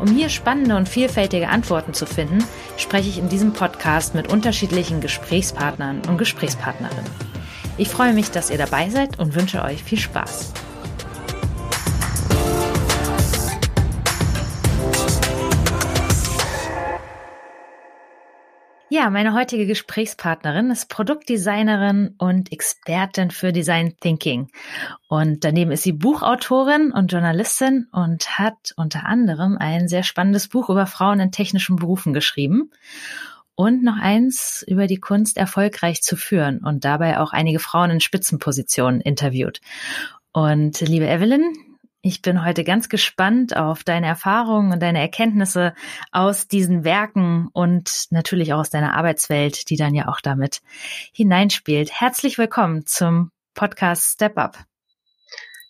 [0.00, 2.42] Um hier spannende und vielfältige Antworten zu finden,
[2.78, 7.10] spreche ich in diesem Podcast mit unterschiedlichen Gesprächspartnern und Gesprächspartnerinnen.
[7.76, 10.54] Ich freue mich, dass ihr dabei seid und wünsche euch viel Spaß.
[19.00, 24.50] Ja, meine heutige Gesprächspartnerin ist Produktdesignerin und Expertin für Design Thinking.
[25.08, 30.68] Und daneben ist sie Buchautorin und Journalistin und hat unter anderem ein sehr spannendes Buch
[30.68, 32.72] über Frauen in technischen Berufen geschrieben
[33.54, 38.00] und noch eins über die Kunst erfolgreich zu führen und dabei auch einige Frauen in
[38.00, 39.62] Spitzenpositionen interviewt.
[40.34, 41.54] Und liebe Evelyn,
[42.02, 45.74] ich bin heute ganz gespannt auf deine Erfahrungen und deine Erkenntnisse
[46.12, 50.62] aus diesen Werken und natürlich auch aus deiner Arbeitswelt, die dann ja auch damit
[51.12, 51.90] hineinspielt.
[51.92, 54.58] Herzlich willkommen zum Podcast Step Up.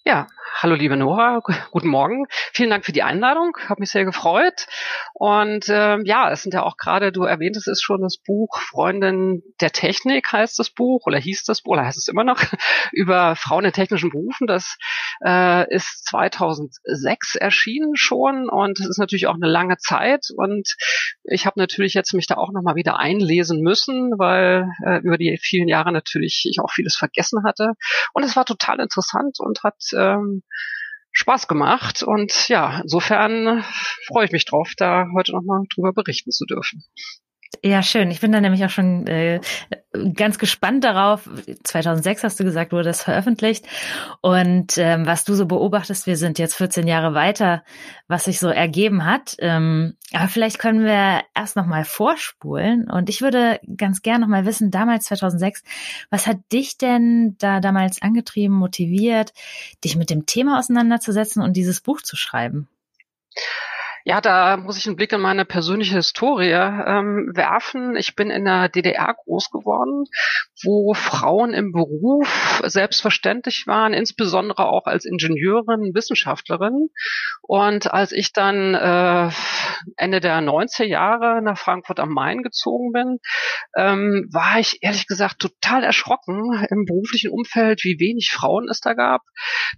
[0.04, 0.28] Ja,
[0.60, 1.42] hallo liebe Nora,
[1.72, 2.26] guten Morgen.
[2.52, 4.66] Vielen Dank für die Einladung, habe mich sehr gefreut.
[5.14, 9.42] Und ähm, ja, es sind ja auch gerade, du erwähntest es schon, das Buch Freundin
[9.60, 12.40] der Technik heißt das Buch oder hieß das Buch oder heißt es immer noch
[12.92, 14.46] über Frauen in technischen Berufen.
[14.46, 14.76] Das
[15.24, 20.76] äh, ist 2006 erschienen schon und es ist natürlich auch eine lange Zeit und
[21.24, 25.38] ich habe natürlich jetzt mich da auch nochmal wieder einlesen müssen, weil äh, über die
[25.40, 27.72] vielen Jahre natürlich ich auch vieles vergessen hatte
[28.12, 30.42] und es war total interessant und hat ähm,
[31.12, 32.02] Spaß gemacht.
[32.02, 33.64] Und ja, insofern
[34.06, 36.84] freue ich mich drauf, da heute nochmal drüber berichten zu dürfen.
[37.62, 38.10] Ja, schön.
[38.10, 39.40] Ich bin da nämlich auch schon äh,
[40.14, 41.28] ganz gespannt darauf.
[41.64, 43.66] 2006 hast du gesagt, wurde das veröffentlicht.
[44.20, 47.64] Und ähm, was du so beobachtest, wir sind jetzt 14 Jahre weiter,
[48.06, 49.34] was sich so ergeben hat.
[49.40, 52.88] Ähm, aber vielleicht können wir erst noch mal vorspulen.
[52.88, 55.64] Und ich würde ganz gern noch mal wissen, damals 2006,
[56.08, 59.32] was hat dich denn da damals angetrieben, motiviert,
[59.84, 62.68] dich mit dem Thema auseinanderzusetzen und dieses Buch zu schreiben?
[64.04, 67.96] Ja, da muss ich einen Blick in meine persönliche Historie ähm, werfen.
[67.96, 70.04] Ich bin in der DDR groß geworden,
[70.64, 76.88] wo Frauen im Beruf selbstverständlich waren, insbesondere auch als Ingenieurin, Wissenschaftlerin.
[77.42, 79.30] Und als ich dann äh,
[79.96, 83.18] Ende der 90er Jahre nach Frankfurt am Main gezogen bin,
[83.76, 88.94] ähm, war ich ehrlich gesagt total erschrocken im beruflichen Umfeld, wie wenig Frauen es da
[88.94, 89.22] gab.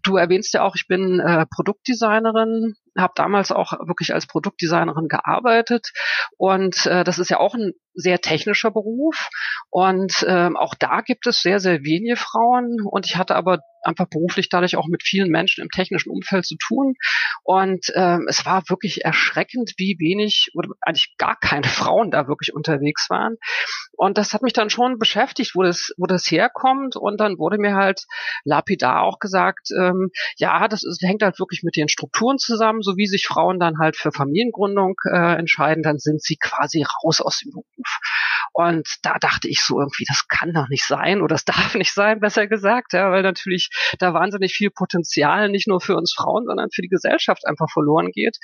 [0.04, 5.92] Du erwähnst ja auch, ich bin äh, Produktdesignerin, habe damals auch wirklich als Produktdesignerin gearbeitet.
[6.36, 9.28] Und äh, das ist ja auch ein sehr technischer Beruf.
[9.70, 12.78] Und ähm, auch da gibt es sehr, sehr wenige Frauen.
[12.84, 16.56] Und ich hatte aber einfach beruflich dadurch auch mit vielen Menschen im technischen Umfeld zu
[16.56, 16.94] tun.
[17.42, 22.54] Und ähm, es war wirklich erschreckend, wie wenig oder eigentlich gar keine Frauen da wirklich
[22.54, 23.36] unterwegs waren.
[23.92, 26.96] Und das hat mich dann schon beschäftigt, wo das, wo das herkommt.
[26.96, 28.04] Und dann wurde mir halt
[28.44, 32.96] lapidar auch gesagt, ähm, ja, das ist, hängt halt wirklich mit den Strukturen zusammen, so
[32.96, 37.40] wie sich Frauen dann halt für Familiengründung äh, entscheiden, dann sind sie quasi raus aus
[37.40, 37.98] dem Beruf.
[38.52, 41.92] Und da dachte ich so irgendwie, das kann doch nicht sein oder das darf nicht
[41.92, 46.46] sein, besser gesagt, ja, weil natürlich da wahnsinnig viel Potenzial nicht nur für uns Frauen,
[46.46, 48.38] sondern für die Gesellschaft einfach verloren geht.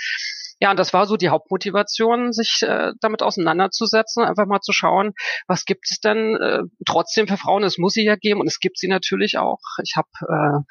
[0.60, 5.12] Ja, und das war so die Hauptmotivation, sich äh, damit auseinanderzusetzen, einfach mal zu schauen,
[5.46, 7.62] was gibt es denn äh, trotzdem für Frauen?
[7.62, 9.60] Es muss sie ja geben und es gibt sie natürlich auch.
[9.84, 10.64] Ich habe äh,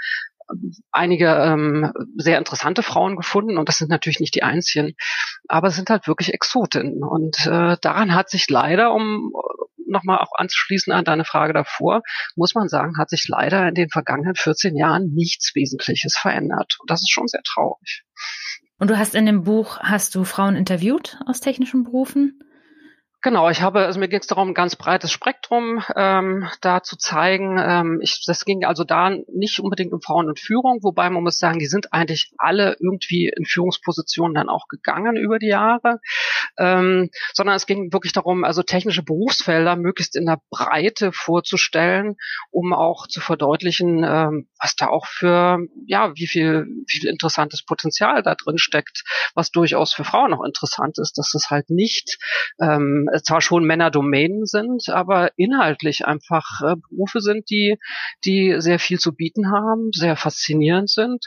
[0.92, 4.94] einige ähm, sehr interessante Frauen gefunden und das sind natürlich nicht die einzigen,
[5.48, 9.32] aber es sind halt wirklich Exotinnen und äh, daran hat sich leider, um
[9.90, 12.02] nochmal auch anzuschließen an deine Frage davor,
[12.36, 16.90] muss man sagen, hat sich leider in den vergangenen 14 Jahren nichts Wesentliches verändert und
[16.90, 18.04] das ist schon sehr traurig.
[18.80, 22.40] Und du hast in dem Buch, hast du Frauen interviewt aus technischen Berufen?
[23.28, 26.96] Genau, ich habe, also mir ging es darum, ein ganz breites Spektrum ähm, da zu
[26.96, 27.58] zeigen.
[27.60, 31.38] Ähm, ich, das ging also da nicht unbedingt um Frauen und Führung, wobei man muss
[31.38, 36.00] sagen, die sind eigentlich alle irgendwie in Führungspositionen dann auch gegangen über die Jahre,
[36.58, 42.16] ähm, sondern es ging wirklich darum, also technische Berufsfelder möglichst in der Breite vorzustellen,
[42.50, 47.66] um auch zu verdeutlichen, ähm, was da auch für, ja, wie viel, wie viel interessantes
[47.66, 49.04] Potenzial da drin steckt,
[49.36, 52.20] was durchaus für Frauen auch interessant ist, dass es halt nicht
[52.62, 57.78] ähm, zwar schon Männerdomänen sind, aber inhaltlich einfach äh, Berufe sind, die,
[58.26, 61.26] die sehr viel zu bieten haben, sehr faszinierend sind.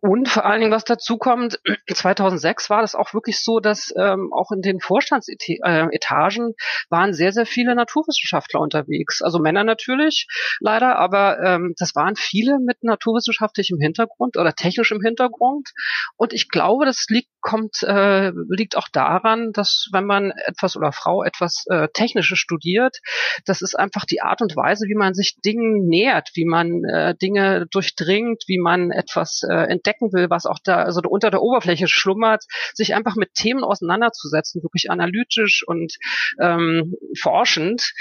[0.00, 1.60] Und vor allen Dingen, was dazu kommt,
[1.92, 6.54] 2006 war das auch wirklich so, dass ähm, auch in den Vorstandsetagen
[6.90, 9.22] waren sehr, sehr viele Naturwissenschaftler unterwegs.
[9.22, 10.26] Also Männer natürlich,
[10.60, 15.70] leider, aber ähm, das waren viele mit naturwissenschaftlichem Hintergrund oder technischem Hintergrund.
[16.16, 20.92] Und ich glaube, das liegt, kommt, äh, liegt auch daran, dass wenn man etwas oder
[20.92, 22.98] Frau etwas äh, Technisches studiert,
[23.44, 27.14] das ist einfach die Art und Weise, wie man sich Dingen nähert, wie man äh,
[27.16, 31.88] Dinge durchdringt, wie man etwas äh, entdecken will, was auch da also unter der Oberfläche
[31.88, 35.94] schlummert, sich einfach mit Themen auseinanderzusetzen, wirklich analytisch und
[36.40, 37.92] ähm, forschend,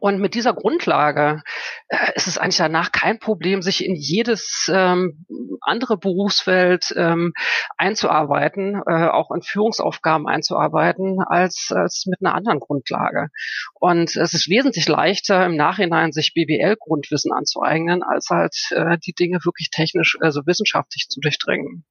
[0.00, 1.42] und mit dieser Grundlage
[1.88, 5.26] äh, ist es eigentlich danach kein Problem, sich in jedes ähm,
[5.60, 7.32] andere Berufsfeld ähm,
[7.76, 13.28] einzuarbeiten, äh, auch in Führungsaufgaben einzuarbeiten, als, als mit einer anderen Grundlage.
[13.74, 19.38] Und es ist wesentlich leichter, im Nachhinein sich BWL-Grundwissen anzueignen, als halt äh, die Dinge
[19.44, 21.84] wirklich technisch, also wissenschaftlich zu durchdringen.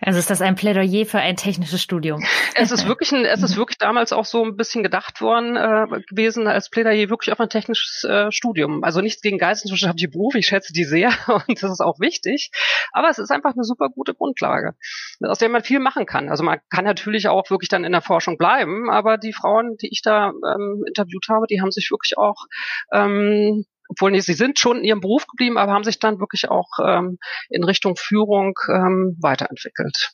[0.00, 2.22] Also ist das ein Plädoyer für ein technisches Studium?
[2.54, 6.00] Es ist wirklich ein, es ist wirklich damals auch so ein bisschen gedacht worden äh,
[6.08, 8.84] gewesen als Plädoyer wirklich auf ein technisches äh, Studium.
[8.84, 11.12] Also nichts gegen geisteswissenschaftliche Berufe, ich schätze die sehr
[11.48, 12.50] und das ist auch wichtig.
[12.92, 14.74] Aber es ist einfach eine super gute Grundlage,
[15.20, 16.28] aus der man viel machen kann.
[16.28, 19.88] Also man kann natürlich auch wirklich dann in der Forschung bleiben, aber die Frauen, die
[19.90, 22.44] ich da ähm, interviewt habe, die haben sich wirklich auch
[22.92, 26.48] ähm, obwohl nee, sie sind schon in ihrem Beruf geblieben, aber haben sich dann wirklich
[26.48, 27.18] auch ähm,
[27.50, 30.12] in Richtung Führung ähm, weiterentwickelt.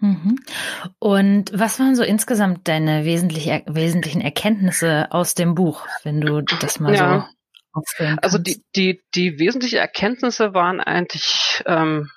[0.00, 0.36] Mhm.
[0.98, 6.80] Und was waren so insgesamt deine wesentlich, wesentlichen Erkenntnisse aus dem Buch, wenn du das
[6.80, 7.20] mal ja.
[7.20, 12.10] so aufführen Also die, die, die wesentlichen Erkenntnisse waren eigentlich ähm,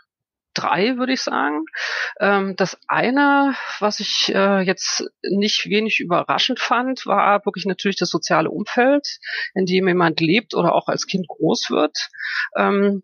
[0.54, 1.66] drei, würde ich sagen.
[2.20, 8.10] Ähm, das eine, was ich äh, jetzt nicht wenig überraschend fand, war wirklich natürlich das
[8.10, 9.20] soziale Umfeld,
[9.54, 12.10] in dem jemand lebt oder auch als Kind groß wird.
[12.56, 13.04] Ähm,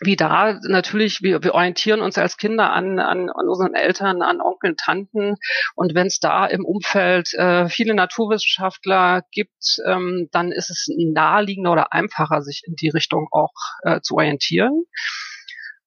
[0.00, 4.40] wie da natürlich, wir, wir orientieren uns als Kinder an, an, an unseren Eltern, an
[4.40, 5.36] Onkeln, Tanten.
[5.76, 11.72] Und wenn es da im Umfeld äh, viele Naturwissenschaftler gibt, ähm, dann ist es naheliegender
[11.72, 13.52] oder einfacher, sich in die Richtung auch
[13.82, 14.84] äh, zu orientieren.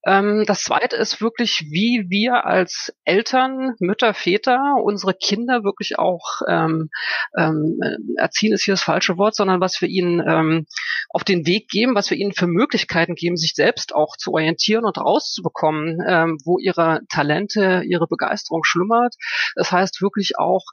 [0.08, 6.40] Ähm, das zweite ist wirklich, wie wir als Eltern, Mütter, Väter unsere Kinder wirklich auch
[6.48, 6.88] ähm,
[7.36, 7.78] ähm,
[8.16, 10.66] erziehen ist hier das falsche Wort, sondern was wir ihnen ähm,
[11.10, 14.86] auf den Weg geben, was wir ihnen für Möglichkeiten geben, sich selbst auch zu orientieren
[14.86, 19.14] und rauszubekommen, ähm, wo ihre Talente, ihre Begeisterung schlummert.
[19.56, 20.64] Das heißt wirklich auch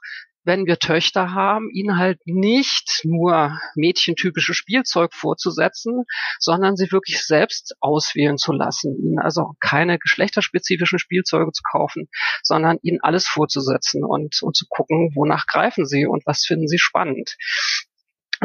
[0.46, 6.04] wenn wir Töchter haben, ihnen halt nicht nur mädchentypisches Spielzeug vorzusetzen,
[6.38, 12.08] sondern sie wirklich selbst auswählen zu lassen, ihnen also keine geschlechterspezifischen Spielzeuge zu kaufen,
[12.42, 16.78] sondern ihnen alles vorzusetzen und, und zu gucken, wonach greifen sie und was finden sie
[16.78, 17.36] spannend.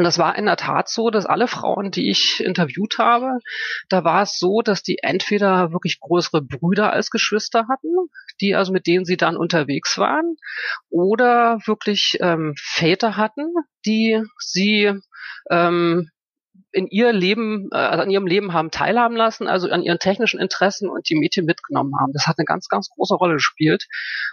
[0.02, 3.38] Und das war in der Tat so, dass alle Frauen, die ich interviewt habe,
[3.88, 7.94] da war es so, dass die entweder wirklich größere Brüder als Geschwister hatten,
[8.40, 10.34] die also mit denen sie dann unterwegs waren,
[10.90, 13.54] oder wirklich ähm, Väter hatten,
[13.86, 14.92] die sie
[15.48, 16.10] ähm,
[16.72, 20.40] in ihr Leben, äh, also an ihrem Leben haben teilhaben lassen, also an ihren technischen
[20.40, 22.12] Interessen und die Mädchen mitgenommen haben.
[22.12, 23.86] Das hat eine ganz, ganz große Rolle gespielt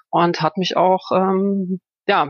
[0.10, 1.80] und hat mich auch ähm,
[2.10, 2.28] ja,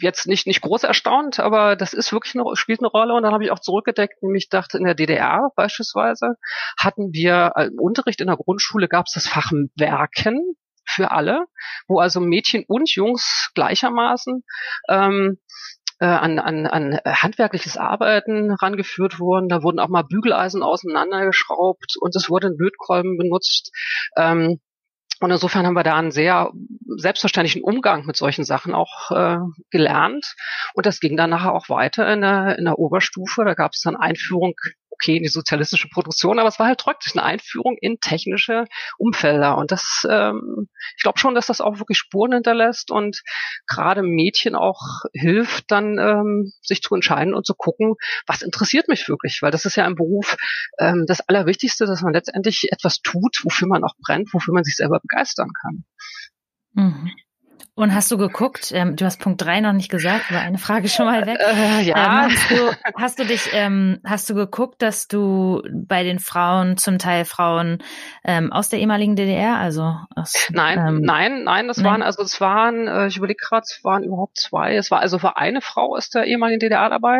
[0.00, 3.12] jetzt nicht, nicht groß erstaunt, aber das ist wirklich eine, spielt eine Rolle.
[3.12, 6.36] Und dann habe ich auch zurückgedeckt, nämlich dachte, in der DDR beispielsweise
[6.78, 10.56] hatten wir äh, im Unterricht in der Grundschule gab es das Fach Werken
[10.86, 11.44] für alle,
[11.86, 14.42] wo also Mädchen und Jungs gleichermaßen
[14.88, 15.36] ähm,
[16.00, 19.50] äh, an, an, an handwerkliches Arbeiten rangeführt wurden.
[19.50, 23.70] Da wurden auch mal Bügeleisen auseinandergeschraubt und es wurde ein Lötkolben benutzt.
[24.16, 24.60] Ähm,
[25.20, 26.50] und insofern haben wir da einen sehr
[26.96, 29.38] selbstverständlichen Umgang mit solchen Sachen auch äh,
[29.70, 30.34] gelernt.
[30.74, 33.44] Und das ging dann nachher auch weiter in der, in der Oberstufe.
[33.44, 34.54] Da gab es dann Einführung
[34.94, 38.64] okay in die sozialistische Produktion, aber es war halt trotzdem eine Einführung in technische
[38.98, 39.56] Umfelder.
[39.58, 43.22] Und das, ähm, ich glaube schon, dass das auch wirklich Spuren hinterlässt und
[43.66, 47.94] gerade Mädchen auch hilft, dann ähm, sich zu entscheiden und zu gucken,
[48.26, 50.36] was interessiert mich wirklich, weil das ist ja im Beruf
[50.78, 54.76] ähm, das Allerwichtigste, dass man letztendlich etwas tut, wofür man auch brennt, wofür man sich
[54.76, 55.84] selber begeistern kann.
[56.72, 57.10] Mhm.
[57.76, 60.88] Und hast du geguckt, ähm, du hast Punkt drei noch nicht gesagt, aber eine Frage
[60.88, 61.38] schon mal weg.
[61.54, 62.26] Äh, ja.
[62.26, 66.76] Ähm, hast, du, hast du dich, ähm, hast du geguckt, dass du bei den Frauen,
[66.76, 67.78] zum Teil Frauen
[68.24, 71.86] ähm, aus der ehemaligen DDR, also aus, Nein, ähm, nein, nein, das nein.
[71.86, 74.74] waren, also es waren, äh, ich überlege gerade, es waren überhaupt zwei.
[74.76, 77.18] Es war also war eine Frau aus der ehemaligen DDR dabei.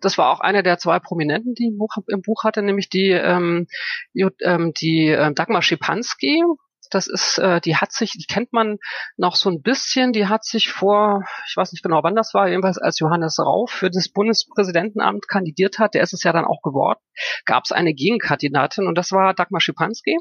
[0.00, 3.10] Das war auch eine der zwei Prominenten, die im Buch, im Buch hatte, nämlich die,
[3.10, 3.66] ähm,
[4.14, 6.42] die, ähm, die äh, Dagmar Schipanski
[6.90, 8.78] Das ist, äh, die hat sich, die kennt man
[9.16, 10.12] noch so ein bisschen.
[10.12, 13.70] Die hat sich vor, ich weiß nicht genau, wann das war, jedenfalls als Johannes Rauf
[13.70, 15.94] für das Bundespräsidentenamt kandidiert hat.
[15.94, 16.98] Der ist es ja dann auch geworden.
[17.44, 20.16] Gab es eine Gegenkandidatin und das war Dagmar Schipanski.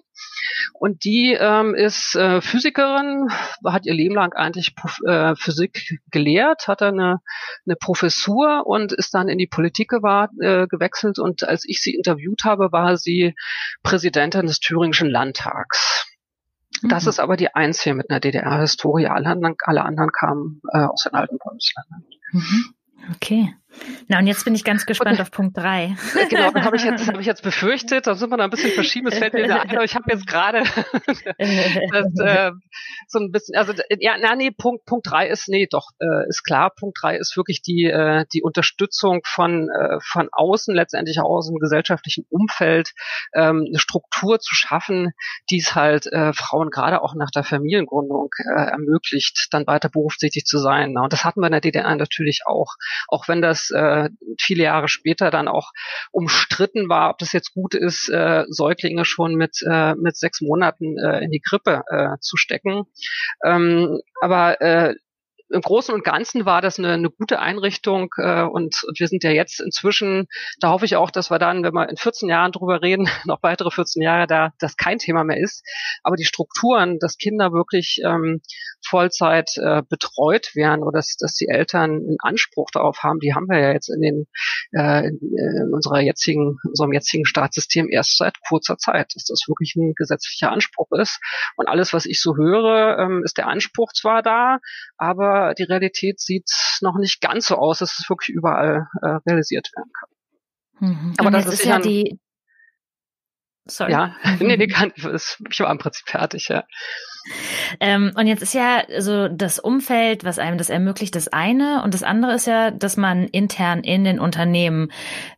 [0.73, 3.27] Und die ähm, ist äh, Physikerin,
[3.65, 4.73] hat ihr Leben lang eigentlich
[5.05, 7.19] äh, Physik gelehrt, hatte eine,
[7.65, 11.19] eine Professur und ist dann in die Politik gewar, äh, gewechselt.
[11.19, 13.33] Und als ich sie interviewt habe, war sie
[13.83, 16.05] Präsidentin des Thüringischen Landtags.
[16.83, 17.09] Das mhm.
[17.09, 19.07] ist aber die einzige mit einer DDR-Historie.
[19.07, 22.05] Alle anderen, alle anderen kamen äh, aus den alten Bundesländern.
[22.31, 22.65] Mhm.
[23.15, 23.55] Okay.
[24.07, 25.95] Na, und jetzt bin ich ganz gespannt auf Punkt drei.
[26.15, 28.07] Äh, genau, das habe ich, jetzt, hab ich jetzt befürchtet.
[28.07, 29.07] Da sind wir da ein bisschen verschieben.
[29.07, 30.59] Es fällt mir wieder ein, aber ich habe jetzt gerade
[31.37, 32.51] äh,
[33.07, 36.43] so ein bisschen, also ja, na, nee, Punkt, Punkt drei ist, nee, doch, äh, ist
[36.43, 36.71] klar.
[36.77, 41.47] Punkt drei ist wirklich die, äh, die Unterstützung von, äh, von außen, letztendlich auch aus
[41.47, 42.93] dem gesellschaftlichen Umfeld,
[43.33, 45.11] ähm, eine Struktur zu schaffen,
[45.51, 50.45] die es halt äh, Frauen gerade auch nach der Familiengründung äh, ermöglicht, dann weiter berufstätig
[50.45, 50.97] zu sein.
[50.97, 52.73] Und das hatten wir in der DDR natürlich auch.
[53.07, 55.71] Auch wenn das äh, viele Jahre später dann auch
[56.11, 60.97] umstritten war, ob das jetzt gut ist, äh, Säuglinge schon mit, äh, mit sechs Monaten
[60.97, 62.83] äh, in die Krippe äh, zu stecken.
[63.43, 64.95] Ähm, aber äh,
[65.49, 69.23] im Großen und Ganzen war das eine, eine gute Einrichtung äh, und, und wir sind
[69.23, 70.27] ja jetzt inzwischen,
[70.59, 73.41] da hoffe ich auch, dass wir dann, wenn wir in 14 Jahren drüber reden, noch
[73.41, 75.63] weitere 14 Jahre da das kein Thema mehr ist.
[76.03, 78.41] Aber die Strukturen, dass Kinder wirklich ähm,
[78.87, 83.47] Vollzeit äh, betreut werden oder dass, dass die Eltern einen Anspruch darauf haben, die haben
[83.49, 84.25] wir ja jetzt in den
[84.71, 89.75] äh, in, in unserer jetzigen, unserem jetzigen Staatssystem erst seit kurzer Zeit, dass das wirklich
[89.75, 91.19] ein gesetzlicher Anspruch ist.
[91.55, 94.59] Und alles, was ich so höre, ähm, ist der Anspruch zwar da,
[94.97, 96.49] aber die Realität sieht
[96.81, 100.09] noch nicht ganz so aus, dass es wirklich überall äh, realisiert werden kann.
[100.79, 101.13] Mhm.
[101.17, 102.19] Aber das ist, ist ja die.
[103.65, 103.91] Sorry.
[103.91, 106.63] Ja, nee, nee, kann, ich war im Prinzip fertig, ja.
[107.79, 111.83] Ähm, und jetzt ist ja so das Umfeld, was einem das ermöglicht, das eine.
[111.83, 114.91] Und das andere ist ja, dass man intern in den Unternehmen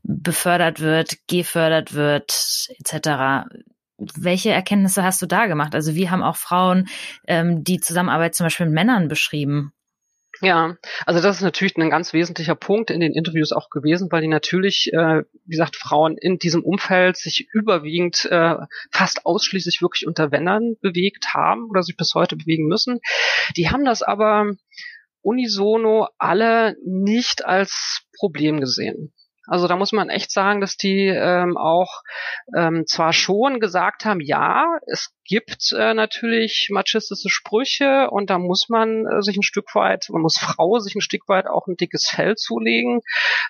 [0.04, 3.50] befördert wird, gefördert wird, etc.
[3.98, 5.76] Welche Erkenntnisse hast du da gemacht?
[5.76, 6.88] Also wie haben auch Frauen
[7.28, 9.74] ähm, die Zusammenarbeit zum Beispiel mit Männern beschrieben?
[10.42, 14.22] Ja, also das ist natürlich ein ganz wesentlicher Punkt in den Interviews auch gewesen, weil
[14.22, 18.56] die natürlich, äh, wie gesagt, Frauen in diesem Umfeld sich überwiegend äh,
[18.92, 23.02] fast ausschließlich wirklich unter Männern bewegt haben oder sich bis heute bewegen müssen.
[23.56, 24.54] Die haben das aber
[25.22, 29.14] unisono alle nicht als Problem gesehen.
[29.52, 32.04] Also da muss man echt sagen, dass die ähm, auch
[32.56, 38.70] ähm, zwar schon gesagt haben, ja, es gibt äh, natürlich machistische Sprüche und da muss
[38.70, 41.76] man äh, sich ein Stück weit, man muss Frau sich ein Stück weit auch ein
[41.76, 43.02] dickes Fell zulegen.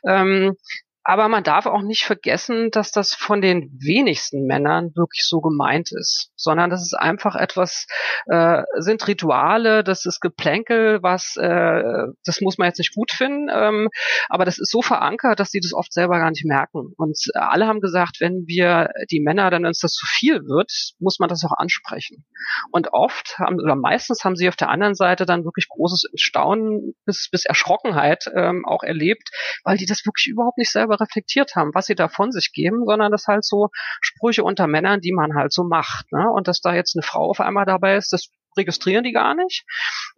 [0.04, 0.56] Ähm,
[1.04, 5.92] aber man darf auch nicht vergessen, dass das von den wenigsten Männern wirklich so gemeint
[5.92, 7.88] ist, sondern das ist einfach etwas,
[8.28, 13.50] äh, sind Rituale, das ist Geplänkel, was, äh, das muss man jetzt nicht gut finden,
[13.52, 13.90] ähm,
[14.30, 16.94] aber das ist so verankert, dass die das oft selber gar nicht merken.
[16.98, 21.20] Und alle haben gesagt, wenn wir die Männer, dann uns das zu viel wird, muss
[21.20, 22.26] man das auch ansprechen.
[22.72, 26.94] Und oft haben, oder meistens haben sie auf der anderen Seite dann wirklich großes Staunen
[27.06, 29.30] bis, bis Erschrockenheit ähm, auch erlebt,
[29.64, 32.52] weil die das wirklich überhaupt nicht selber selber reflektiert haben, was sie da von sich
[32.54, 33.70] geben, sondern das halt so
[34.02, 36.12] Sprüche unter Männern, die man halt so macht.
[36.12, 36.30] Ne?
[36.30, 39.64] Und dass da jetzt eine Frau auf einmal dabei ist, das registrieren die gar nicht.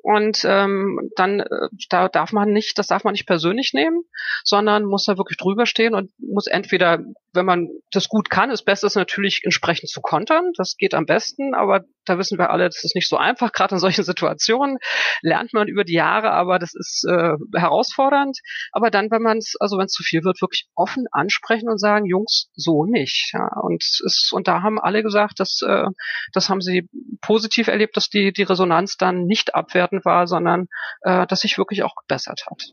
[0.02, 4.04] Und ähm, dann äh, da darf man nicht, das darf man nicht persönlich nehmen,
[4.44, 7.00] sondern muss da wirklich drüber stehen und muss entweder,
[7.34, 10.52] wenn man das gut kann, ist bestes natürlich entsprechend zu kontern.
[10.58, 13.52] Das geht am besten, aber da wissen wir alle, das ist nicht so einfach.
[13.54, 14.78] Gerade in solchen Situationen
[15.22, 18.38] lernt man über die Jahre, aber das ist äh, herausfordernd.
[18.72, 21.80] Aber dann, wenn man es, also wenn es zu viel wird, wirklich offen ansprechen und
[21.80, 23.32] sagen, Jungs, so nicht.
[23.34, 25.86] Ja, und es, und da haben alle gesagt, dass äh,
[26.34, 26.88] das haben sie
[27.22, 30.68] positiv erlebt, dass die die Resonanz dann nicht abwertend war, sondern
[31.02, 32.64] äh, dass sich wirklich auch gebessert hat.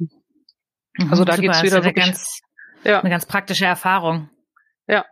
[0.99, 2.05] Mhm, also da geht es wieder wirklich.
[2.05, 2.41] Ganz,
[2.85, 3.01] ja.
[3.01, 4.31] Eine ganz praktische Erfahrung.
[4.91, 5.07] Ja,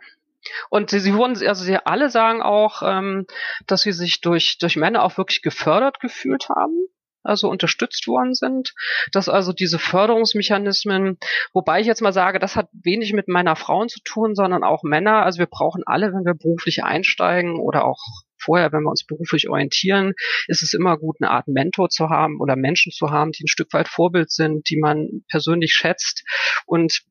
[0.71, 3.27] und sie, sie wurden, also sie alle sagen auch, ähm,
[3.67, 6.89] dass sie sich durch, durch Männer auch wirklich gefördert gefühlt haben,
[7.23, 8.75] also unterstützt worden sind,
[9.13, 11.19] dass also diese Förderungsmechanismen,
[11.53, 14.83] wobei ich jetzt mal sage, das hat wenig mit meiner Frauen zu tun, sondern auch
[14.83, 18.01] Männer, also wir brauchen alle, wenn wir beruflich einsteigen oder auch
[18.41, 20.15] vorher, wenn wir uns beruflich orientieren,
[20.47, 23.49] ist es immer gut, eine Art Mentor zu haben oder Menschen zu haben, die ein
[23.49, 26.25] Stück weit Vorbild sind, die man persönlich schätzt.
[26.67, 27.03] Und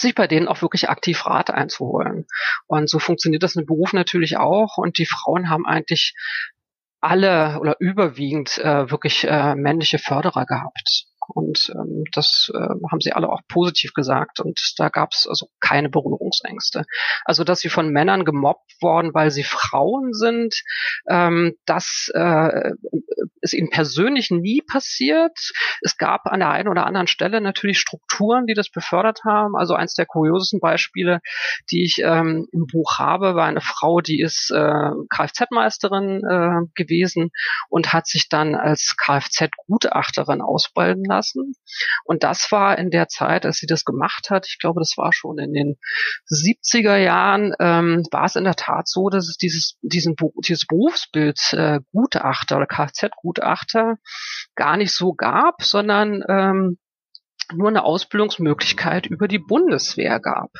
[0.00, 2.26] sich bei denen auch wirklich aktiv Rat einzuholen.
[2.66, 4.76] Und so funktioniert das im Beruf natürlich auch.
[4.76, 6.14] Und die Frauen haben eigentlich
[7.00, 11.06] alle oder überwiegend äh, wirklich äh, männliche Förderer gehabt.
[11.28, 14.40] Und ähm, das äh, haben sie alle auch positiv gesagt.
[14.40, 16.84] Und da gab es also keine Berührungsängste.
[17.24, 20.62] Also, dass sie von Männern gemobbt worden, weil sie Frauen sind,
[21.08, 22.72] ähm, das äh,
[23.40, 25.52] ist ihnen persönlich nie passiert.
[25.82, 29.56] Es gab an der einen oder anderen Stelle natürlich Strukturen, die das befördert haben.
[29.56, 31.20] Also eins der kuriosesten Beispiele,
[31.70, 37.30] die ich ähm, im Buch habe, war eine Frau, die ist äh, Kfz-Meisterin äh, gewesen
[37.68, 41.54] und hat sich dann als Kfz-Gutachterin ausbilden lassen.
[42.04, 45.12] Und das war in der Zeit, als sie das gemacht hat, ich glaube, das war
[45.12, 45.76] schon in den
[46.28, 50.16] 70er Jahren, ähm, war es in der Tat so, dass es dieses, diesen,
[50.46, 53.96] dieses Berufsbild äh, Gutachter oder Kfz-Gutachter
[54.54, 56.78] gar nicht so gab, sondern ähm,
[57.52, 60.50] nur eine Ausbildungsmöglichkeit über die Bundeswehr gab.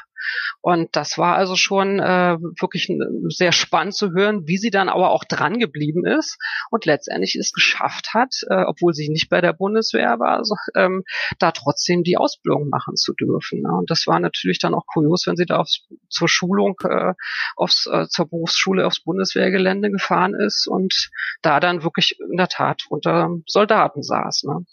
[0.61, 2.91] Und das war also schon äh, wirklich
[3.29, 6.39] sehr spannend zu hören, wie sie dann aber auch dran geblieben ist
[6.71, 11.05] und letztendlich es geschafft hat, äh, obwohl sie nicht bei der Bundeswehr war, also, ähm,
[11.39, 13.63] da trotzdem die Ausbildung machen zu dürfen.
[13.63, 13.73] Ne?
[13.73, 17.15] Und das war natürlich dann auch kurios, wenn sie da aufs, zur Schulung, äh,
[17.57, 21.11] aufs, äh, zur Berufsschule aufs Bundeswehrgelände gefahren ist und
[21.43, 24.45] da dann wirklich in der Tat unter Soldaten saß.
[24.45, 24.67] Ne?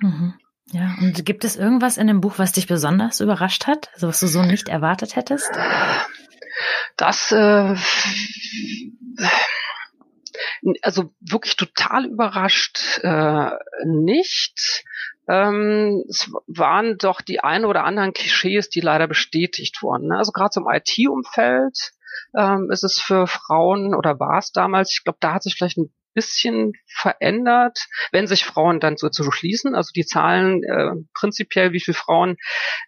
[0.00, 0.34] Mhm.
[0.72, 3.88] Ja, und gibt es irgendwas in dem Buch, was dich besonders überrascht hat?
[3.94, 5.50] Also was du so nicht erwartet hättest?
[6.96, 7.76] Das, äh,
[10.82, 13.50] also wirklich total überrascht äh,
[13.84, 14.84] nicht.
[15.28, 20.08] Ähm, es waren doch die ein oder anderen Klischees, die leider bestätigt wurden.
[20.08, 20.18] Ne?
[20.18, 21.92] Also gerade zum IT-Umfeld
[22.36, 25.78] ähm, ist es für Frauen oder war es damals, ich glaube, da hat sich vielleicht
[25.78, 29.74] ein bisschen verändert, wenn sich Frauen dann so zu schließen.
[29.74, 32.36] Also die Zahlen äh, prinzipiell, wie viele Frauen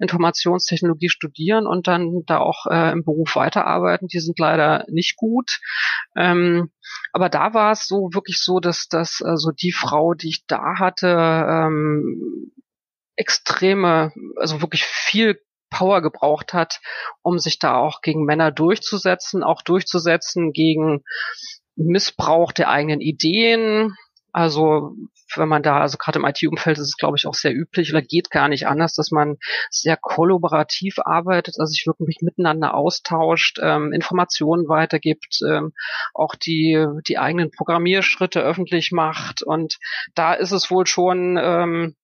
[0.00, 5.60] Informationstechnologie studieren und dann da auch äh, im Beruf weiterarbeiten, die sind leider nicht gut.
[6.16, 6.70] Ähm,
[7.12, 10.78] aber da war es so wirklich so, dass dass also die Frau, die ich da
[10.78, 12.52] hatte, ähm,
[13.16, 15.38] extreme, also wirklich viel
[15.70, 16.80] Power gebraucht hat,
[17.22, 21.04] um sich da auch gegen Männer durchzusetzen, auch durchzusetzen gegen
[21.78, 23.94] Missbrauch der eigenen Ideen.
[24.32, 24.94] Also
[25.36, 28.02] wenn man da, also gerade im IT-Umfeld ist es, glaube ich, auch sehr üblich oder
[28.02, 29.36] geht gar nicht anders, dass man
[29.70, 35.72] sehr kollaborativ arbeitet, also sich wirklich miteinander austauscht, ähm, Informationen weitergibt, ähm,
[36.14, 39.42] auch die, die eigenen Programmierschritte öffentlich macht.
[39.42, 39.78] Und
[40.14, 41.96] da ist es wohl schon ähm,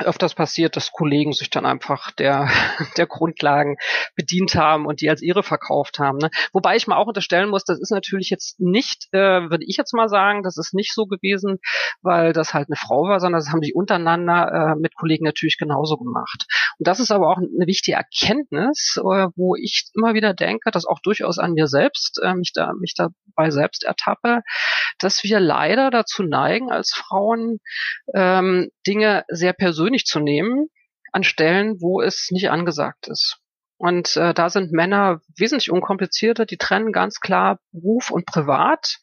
[0.00, 2.48] öfters passiert, dass Kollegen sich dann einfach der,
[2.96, 3.76] der Grundlagen
[4.14, 6.18] bedient haben und die als ihre verkauft haben.
[6.18, 6.30] Ne?
[6.52, 9.94] Wobei ich mal auch unterstellen muss, das ist natürlich jetzt nicht, äh, würde ich jetzt
[9.94, 11.58] mal sagen, das ist nicht so gewesen,
[12.02, 15.56] weil das halt eine Frau war, sondern das haben die untereinander äh, mit Kollegen natürlich
[15.58, 16.46] genauso gemacht.
[16.78, 20.86] Und das ist aber auch eine wichtige Erkenntnis, äh, wo ich immer wieder denke, dass
[20.86, 22.94] auch durchaus an mir selbst, äh, mich da, mich
[23.36, 24.42] dabei selbst ertappe,
[24.98, 27.58] dass wir leider dazu neigen, als Frauen
[28.14, 30.68] ähm, Dinge sehr persönlich zu nehmen,
[31.12, 33.38] an Stellen, wo es nicht angesagt ist.
[33.78, 38.96] Und äh, da sind Männer wesentlich unkomplizierter, die trennen ganz klar Beruf und Privat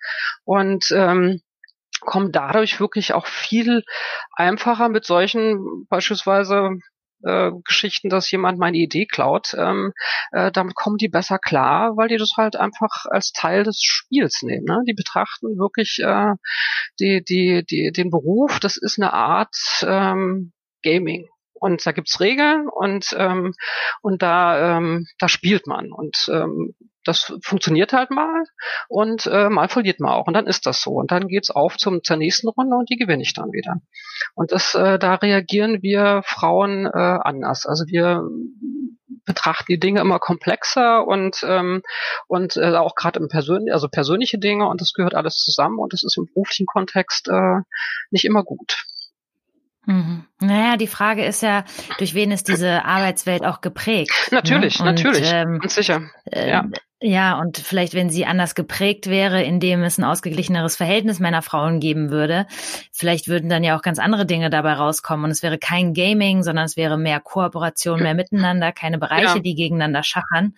[0.46, 1.41] und ähm,
[2.02, 3.84] kommen dadurch wirklich auch viel
[4.36, 6.72] einfacher mit solchen beispielsweise
[7.24, 9.94] äh, Geschichten, dass jemand meine Idee klaut, ähm,
[10.32, 14.42] äh, damit kommen die besser klar, weil die das halt einfach als Teil des Spiels
[14.44, 14.66] nehmen.
[14.66, 14.82] Ne?
[14.88, 16.34] Die betrachten wirklich äh,
[17.00, 19.56] die, die, die, den Beruf, das ist eine Art
[19.86, 21.28] ähm, Gaming.
[21.54, 23.54] Und da gibt's Regeln und ähm,
[24.02, 28.44] und da ähm, da spielt man und ähm, das funktioniert halt mal
[28.88, 31.78] und äh, mal verliert man auch und dann ist das so und dann geht's auf
[31.78, 33.76] zum zur nächsten Runde und die gewinne ich dann wieder
[34.36, 38.24] und das äh, da reagieren wir Frauen äh, anders also wir
[39.26, 41.82] betrachten die Dinge immer komplexer und ähm,
[42.28, 45.94] und äh, auch gerade im persönlichen also persönliche Dinge und das gehört alles zusammen und
[45.94, 47.62] das ist im beruflichen Kontext äh,
[48.12, 48.86] nicht immer gut.
[49.86, 50.26] Mhm.
[50.39, 51.65] Naja, die Frage ist ja,
[51.98, 54.12] durch wen ist diese Arbeitswelt auch geprägt?
[54.32, 54.89] Natürlich, ne?
[54.89, 56.04] und, natürlich, ähm, ganz sicher.
[56.32, 56.65] Äh, ja.
[57.02, 62.12] ja, und vielleicht, wenn sie anders geprägt wäre, indem es ein ausgeglicheneres Verhältnis Männer-Frauen geben
[62.12, 62.48] würde,
[62.91, 65.26] vielleicht würden dann ja auch ganz andere Dinge dabei rauskommen.
[65.26, 69.39] Und es wäre kein Gaming, sondern es wäre mehr Kooperation, mehr Miteinander, keine Bereiche, ja.
[69.39, 70.56] die gegeneinander schachern.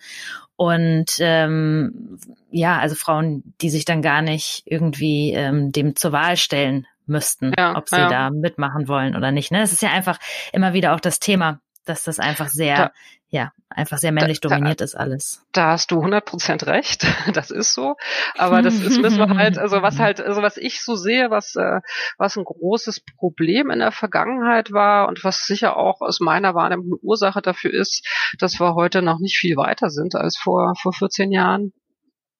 [0.54, 2.18] Und ähm,
[2.50, 7.52] ja, also Frauen, die sich dann gar nicht irgendwie ähm, dem zur Wahl stellen müssten,
[7.56, 8.08] ja, ob sie ja.
[8.08, 9.52] da mitmachen wollen oder nicht.
[9.52, 9.62] Ne?
[9.62, 10.18] Es ist ja einfach
[10.52, 12.92] immer wieder auch das Thema, dass das einfach sehr, da,
[13.28, 15.44] ja, einfach sehr männlich da, dominiert da, ist alles.
[15.52, 17.06] Da hast du 100 Prozent recht.
[17.32, 17.96] Das ist so.
[18.36, 21.54] Aber das ist, müssen wir halt, also was halt, also was ich so sehe, was,
[21.56, 21.80] äh,
[22.18, 26.86] was ein großes Problem in der Vergangenheit war und was sicher auch aus meiner Wahrnehmung
[26.86, 28.06] eine Ursache dafür ist,
[28.38, 31.72] dass wir heute noch nicht viel weiter sind als vor, vor 14 Jahren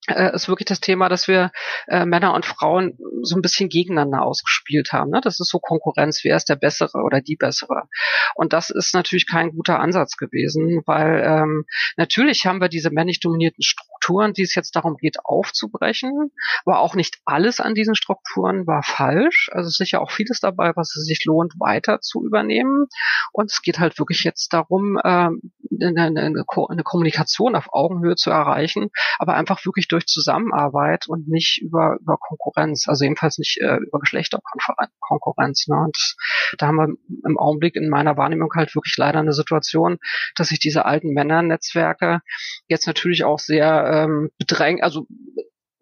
[0.09, 1.51] ist wirklich das Thema, dass wir
[1.89, 5.11] äh, Männer und Frauen so ein bisschen gegeneinander ausgespielt haben.
[5.11, 5.21] Ne?
[5.23, 7.89] Das ist so Konkurrenz, wer ist der Bessere oder die Bessere.
[8.35, 11.65] Und das ist natürlich kein guter Ansatz gewesen, weil ähm,
[11.97, 16.31] natürlich haben wir diese männlich dominierten Strukturen, die es jetzt darum geht, aufzubrechen,
[16.65, 19.51] aber auch nicht alles an diesen Strukturen war falsch.
[19.53, 22.87] Also sicher auch vieles dabei, was es sich lohnt, weiter zu übernehmen.
[23.33, 25.41] Und es geht halt wirklich jetzt darum, ähm,
[25.81, 31.63] eine, eine, eine Kommunikation auf Augenhöhe zu erreichen, aber einfach wirklich durch Zusammenarbeit und nicht
[31.63, 35.67] über, über Konkurrenz, also jedenfalls nicht äh, über Geschlechterkonkurrenz.
[35.69, 35.77] Ne?
[35.77, 36.17] Und
[36.59, 36.89] da haben wir
[37.25, 39.99] im Augenblick in meiner Wahrnehmung halt wirklich leider eine Situation,
[40.35, 42.21] dass sich diese alten Männernetzwerke
[42.69, 45.07] jetzt natürlich auch sehr ähm, bedrängen, also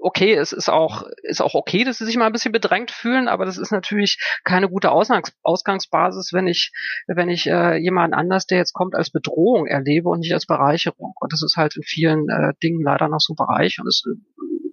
[0.05, 3.27] okay, es ist auch, ist auch okay, dass sie sich mal ein bisschen bedrängt fühlen,
[3.27, 6.73] aber das ist natürlich keine gute Ausgangs Ausgangsbasis, wenn ich,
[7.07, 11.15] wenn ich äh, jemanden anders, der jetzt kommt, als Bedrohung erlebe und nicht als Bereicherung.
[11.19, 14.07] Und das ist halt in vielen äh, Dingen leider noch so Bereich und ist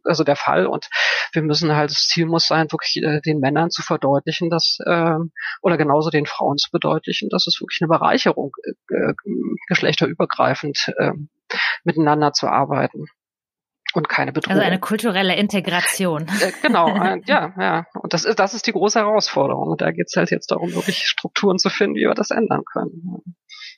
[0.03, 0.65] also der Fall.
[0.67, 0.89] Und
[1.31, 5.15] wir müssen halt, das Ziel muss sein, wirklich äh, den Männern zu verdeutlichen, dass, äh,
[5.61, 8.51] oder genauso den Frauen zu verdeutlichen, dass es wirklich eine Bereicherung,
[8.89, 9.13] äh,
[9.69, 11.13] geschlechterübergreifend äh,
[11.85, 13.05] miteinander zu arbeiten
[13.93, 14.57] und keine Bedrohung.
[14.57, 16.27] Also eine kulturelle Integration.
[16.27, 17.85] Äh, genau, äh, ja, ja.
[17.93, 19.69] Und das ist, das ist die große Herausforderung.
[19.69, 22.63] Und da geht es halt jetzt darum, wirklich Strukturen zu finden, wie wir das ändern
[22.65, 23.23] können.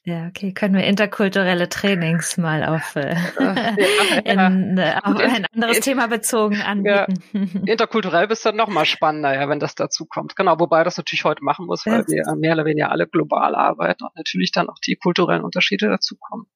[0.06, 3.54] Ja, okay, können wir interkulturelle Trainings mal auf, äh, ja,
[4.26, 5.00] in, ja.
[5.00, 7.24] auf ein anderes in, Thema bezogen anbieten.
[7.32, 10.36] Ja, interkulturell bist du dann nochmal spannender, ja, wenn das dazu kommt.
[10.36, 14.04] Genau, wobei das natürlich heute machen muss, weil wir mehr oder weniger alle global arbeiten
[14.04, 16.48] und natürlich dann auch die kulturellen Unterschiede dazukommen.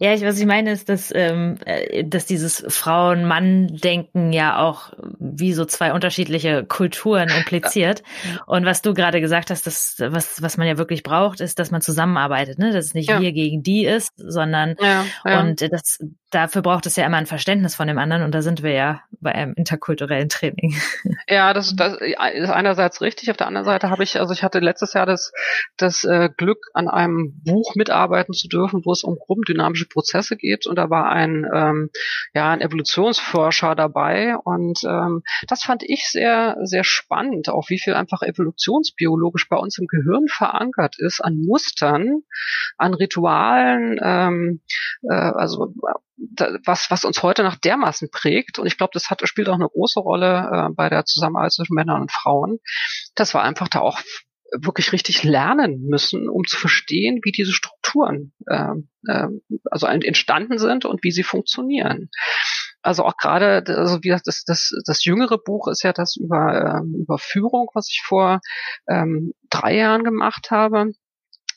[0.00, 5.52] Ja, ich, was ich meine ist, dass, ähm, äh, dass dieses Frauen-Mann-Denken ja auch wie
[5.52, 8.02] so zwei unterschiedliche Kulturen impliziert.
[8.28, 8.42] Ja.
[8.46, 11.70] Und was du gerade gesagt hast, das, was, was man ja wirklich braucht, ist, dass
[11.70, 12.72] man zusammenarbeitet, ne?
[12.72, 13.20] Dass es nicht ja.
[13.20, 15.98] wir gegen die ist, sondern ja, und das,
[16.30, 19.02] dafür braucht es ja immer ein Verständnis von dem anderen und da sind wir ja
[19.20, 20.74] bei einem interkulturellen Training.
[21.30, 23.30] Ja, das, das ist einerseits richtig.
[23.30, 25.32] Auf der anderen Seite habe ich, also ich hatte letztes Jahr das,
[25.76, 29.18] das äh, Glück, an einem Buch mitarbeiten zu dürfen, wo es um
[29.58, 31.90] gruppendynamische Prozesse geht und da war ein, ähm,
[32.34, 37.94] ja, ein Evolutionsforscher dabei und ähm, das fand ich sehr, sehr spannend, auch wie viel
[37.94, 42.22] einfach evolutionsbiologisch bei uns im Gehirn verankert ist an Mustern,
[42.76, 44.60] an Ritualen, ähm,
[45.08, 45.74] äh, also
[46.64, 49.68] was, was uns heute noch dermaßen prägt, und ich glaube, das hat, spielt auch eine
[49.68, 52.58] große Rolle äh, bei der Zusammenarbeit zwischen Männern und Frauen,
[53.14, 54.00] dass wir einfach da auch
[54.52, 58.72] wirklich richtig lernen müssen, um zu verstehen, wie diese Strukturen äh,
[59.06, 59.28] äh,
[59.70, 62.10] also entstanden sind und wie sie funktionieren.
[62.80, 66.94] Also auch gerade, also wie das, das, das jüngere Buch ist ja das über, ähm,
[67.00, 68.40] über Führung, was ich vor
[68.88, 70.92] ähm, drei Jahren gemacht habe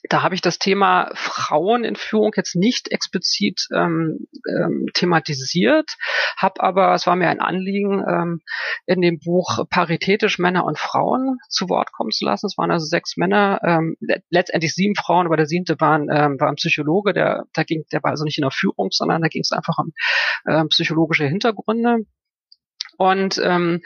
[0.09, 5.95] da habe ich das Thema Frauen in Führung jetzt nicht explizit ähm, ähm, thematisiert,
[6.37, 8.41] habe aber, es war mir ein Anliegen, ähm,
[8.85, 12.47] in dem Buch paritätisch Männer und Frauen zu Wort kommen zu lassen.
[12.47, 13.95] Es waren also sechs Männer, ähm,
[14.29, 17.85] letztendlich sieben Frauen, aber der siebte war ein, ähm, war ein Psychologe, der, da ging,
[17.91, 19.91] der war also nicht in der Führung, sondern da ging es einfach um
[20.47, 22.05] ähm, psychologische Hintergründe.
[23.01, 23.81] Und ähm,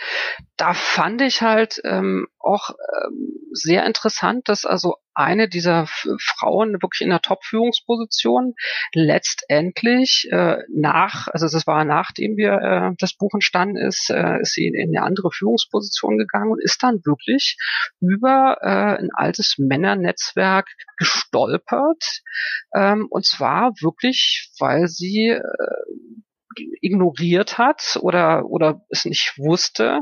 [0.58, 7.00] da fand ich halt ähm, auch ähm, sehr interessant, dass also eine dieser Frauen wirklich
[7.00, 8.56] in der Top-Führungsposition
[8.94, 14.52] letztendlich äh, nach, also das war nachdem wir äh, das Buch entstanden ist, äh, ist
[14.52, 17.56] sie in, in eine andere Führungsposition gegangen und ist dann wirklich
[18.02, 22.20] über äh, ein altes Männernetzwerk gestolpert.
[22.76, 25.42] Ähm, und zwar wirklich, weil sie äh,
[26.82, 30.02] ignoriert hat oder, oder es nicht wusste,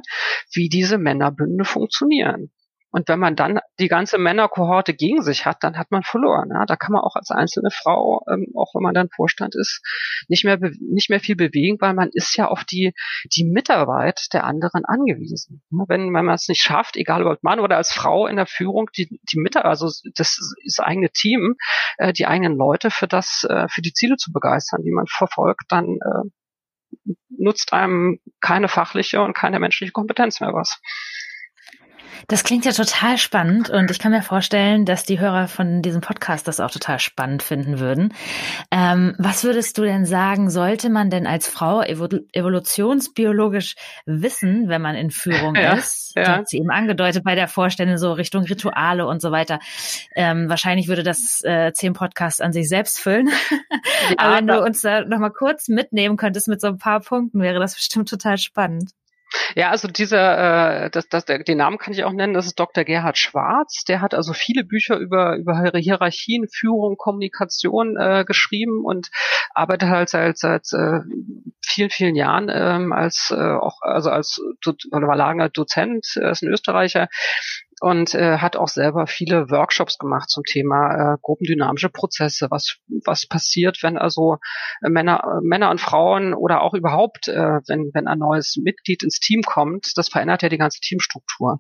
[0.54, 2.52] wie diese Männerbünde funktionieren.
[2.94, 6.50] Und wenn man dann die ganze Männerkohorte gegen sich hat, dann hat man verloren.
[6.54, 6.66] Ja?
[6.68, 9.82] Da kann man auch als einzelne Frau, ähm, auch wenn man dann Vorstand ist,
[10.28, 12.94] nicht mehr nicht mehr viel bewegen, weil man ist ja auf die
[13.34, 15.63] die Mitarbeit der anderen angewiesen.
[15.72, 18.92] Wenn, wenn man es nicht schafft, egal ob Mann oder als Frau in der Führung,
[18.96, 21.56] die die Mitarbeit, also das, das eigene Team,
[21.98, 25.63] äh, die eigenen Leute für das äh, für die Ziele zu begeistern, die man verfolgt,
[25.70, 26.30] dann äh,
[27.29, 30.79] nutzt einem keine fachliche und keine menschliche Kompetenz mehr was.
[32.27, 36.01] Das klingt ja total spannend und ich kann mir vorstellen, dass die Hörer von diesem
[36.01, 38.13] Podcast das auch total spannend finden würden.
[38.71, 44.95] Ähm, was würdest du denn sagen, sollte man denn als Frau evolutionsbiologisch wissen, wenn man
[44.95, 46.13] in Führung ja, ist?
[46.15, 46.38] Ja.
[46.38, 49.59] hat sie eben angedeutet bei der Vorstellung so Richtung Rituale und so weiter.
[50.15, 53.29] Ähm, wahrscheinlich würde das äh, zehn Podcasts an sich selbst füllen.
[54.09, 57.39] Ja, Aber wenn du uns da nochmal kurz mitnehmen könntest mit so ein paar Punkten,
[57.41, 58.91] wäre das bestimmt total spannend.
[59.56, 62.60] Ja, also dieser, äh, das, das, der, den Namen kann ich auch nennen, das ist
[62.60, 62.84] Dr.
[62.84, 63.84] Gerhard Schwarz.
[63.86, 69.10] Der hat also viele Bücher über, über Hierarchien, Führung, Kommunikation äh, geschrieben und
[69.54, 71.00] arbeitet halt seit, seit äh,
[71.62, 74.39] vielen, vielen Jahren ähm, als äh, auch also als
[74.91, 77.08] oder war langer Dozent, ist ein Österreicher
[77.84, 83.28] und äh, hat auch selber viele Workshops gemacht zum Thema äh, gruppendynamische Prozesse, was was
[83.28, 84.38] passiert, wenn also
[84.82, 89.04] äh, Männer äh, Männer und Frauen oder auch überhaupt äh, wenn wenn ein neues Mitglied
[89.04, 91.60] ins Team kommt, das verändert ja die ganze Teamstruktur.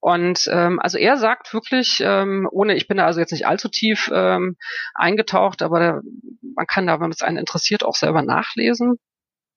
[0.00, 3.68] Und ähm, also er sagt wirklich, ähm, ohne ich bin da also jetzt nicht allzu
[3.68, 4.56] tief ähm,
[4.94, 6.00] eingetaucht, aber da,
[6.56, 8.98] man kann da, wenn es einen interessiert, auch selber nachlesen.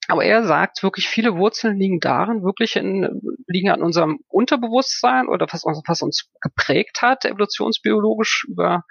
[0.08, 5.48] Aber er sagt wirklich, viele Wurzeln liegen darin, wirklich in, liegen an unserem Unterbewusstsein oder
[5.52, 8.84] was, was uns geprägt hat, evolutionsbiologisch über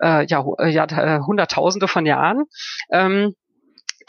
[0.00, 2.44] äh, ja, ja, äh, Hunderttausende von Jahren.
[2.90, 3.34] Ähm,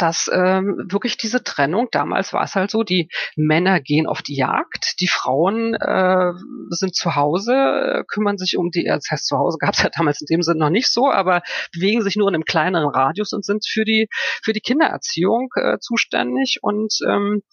[0.01, 4.35] dass ähm, wirklich diese Trennung, damals war es halt so, die Männer gehen auf die
[4.35, 6.31] Jagd, die Frauen äh,
[6.69, 9.89] sind zu Hause, äh, kümmern sich um die, das heißt zu Hause gab es ja
[9.95, 11.41] damals in dem Sinne noch nicht so, aber
[11.73, 14.07] bewegen sich nur in einem kleineren Radius und sind für die
[14.43, 16.59] für die Kindererziehung äh, zuständig.
[16.61, 17.43] Und ähm,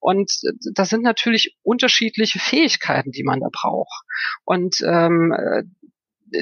[0.00, 0.30] und
[0.74, 4.04] das sind natürlich unterschiedliche Fähigkeiten, die man da braucht.
[4.44, 5.34] Und ähm,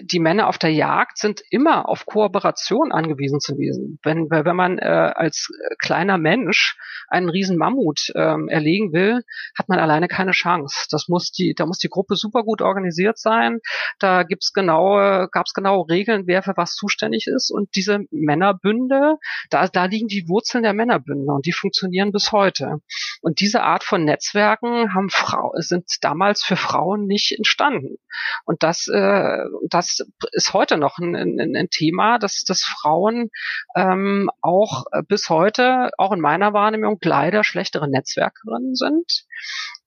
[0.02, 3.98] die Männer auf der Jagd sind immer auf Kooperation angewiesen zu gewesen.
[4.02, 6.76] Wenn, wenn man äh, als kleiner Mensch
[7.08, 9.22] einen riesen Mammut ähm, erlegen will,
[9.56, 10.86] hat man alleine keine Chance.
[10.90, 13.60] Das muss die, da muss die Gruppe super gut organisiert sein.
[13.98, 17.50] Da gibt's genaue, gab's genaue Regeln, wer für was zuständig ist.
[17.50, 19.16] Und diese Männerbünde,
[19.50, 22.78] da, da liegen die Wurzeln der Männerbünde und die funktionieren bis heute.
[23.20, 27.96] Und diese Art von Netzwerken haben Frau, sind damals für Frauen nicht entstanden.
[28.44, 29.44] Und das, äh,
[29.82, 33.30] das ist heute noch ein, ein, ein Thema, dass, dass Frauen
[33.74, 39.24] ähm, auch bis heute, auch in meiner Wahrnehmung, leider schlechtere Netzwerkerinnen sind.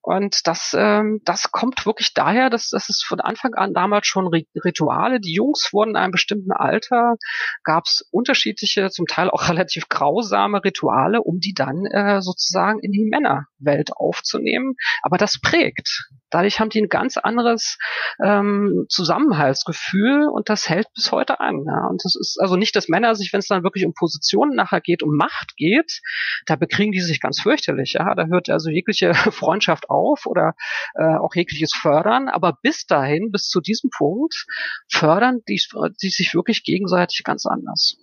[0.06, 4.28] Und das, ähm, das kommt wirklich daher, dass das ist von Anfang an damals schon
[4.63, 5.20] Rituale.
[5.20, 7.15] Die Jungs wurden in einem bestimmten Alter,
[7.63, 12.91] gab es unterschiedliche, zum Teil auch relativ grausame Rituale, um die dann äh, sozusagen in
[12.91, 14.76] die Männerwelt aufzunehmen.
[15.02, 16.08] Aber das prägt.
[16.30, 17.78] Dadurch haben die ein ganz anderes
[18.22, 21.63] ähm, Zusammenhaltsgefühl und das hält bis heute an.
[21.65, 21.88] Ja.
[21.88, 24.82] Und das ist also nicht, dass Männer sich, wenn es dann wirklich um Positionen nachher
[24.82, 26.02] geht, um Macht geht,
[26.46, 27.94] da bekriegen die sich ganz fürchterlich.
[27.94, 28.13] Ja.
[28.15, 30.53] Da hört also jegliche Freundschaft auf oder
[30.95, 32.27] äh, auch jegliches Fördern.
[32.27, 34.45] Aber bis dahin, bis zu diesem Punkt,
[34.91, 35.62] fördern die,
[36.01, 37.97] die sich wirklich gegenseitig ganz anders.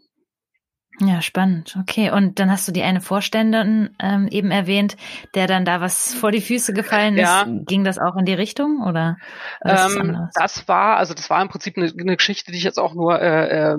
[1.01, 1.77] Ja, spannend.
[1.81, 2.11] Okay.
[2.11, 4.97] Und dann hast du die eine Vorständin ähm, eben erwähnt,
[5.35, 7.23] der dann da was vor die Füße gefallen ist.
[7.23, 7.47] Ja.
[7.49, 9.17] Ging das auch in die Richtung oder?
[9.65, 12.95] Ähm, das war, also das war im Prinzip eine, eine Geschichte, die ich jetzt auch
[12.95, 13.79] nur äh, äh,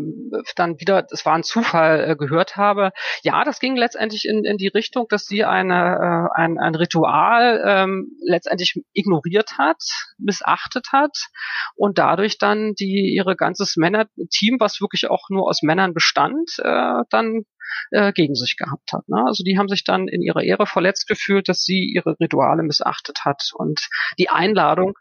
[0.56, 2.92] dann wieder, das war ein Zufall äh, gehört habe.
[3.22, 7.64] Ja, das ging letztendlich in, in die Richtung, dass sie eine, äh, ein, ein Ritual
[7.66, 9.84] ähm, letztendlich ignoriert hat,
[10.18, 11.28] missachtet hat
[11.76, 17.03] und dadurch dann die ihre ganzes Männerteam, was wirklich auch nur aus Männern bestand, äh,
[17.10, 17.44] dann
[17.92, 19.08] äh, gegen sich gehabt hat.
[19.08, 19.24] Ne?
[19.26, 23.26] Also die haben sich dann in ihrer Ehre verletzt gefühlt, dass sie ihre Rituale missachtet
[23.26, 23.52] hat.
[23.54, 23.88] Und
[24.18, 24.94] die Einladung,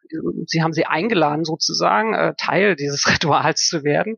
[0.47, 4.17] sie haben sie eingeladen sozusagen, äh, Teil dieses Rituals zu werden.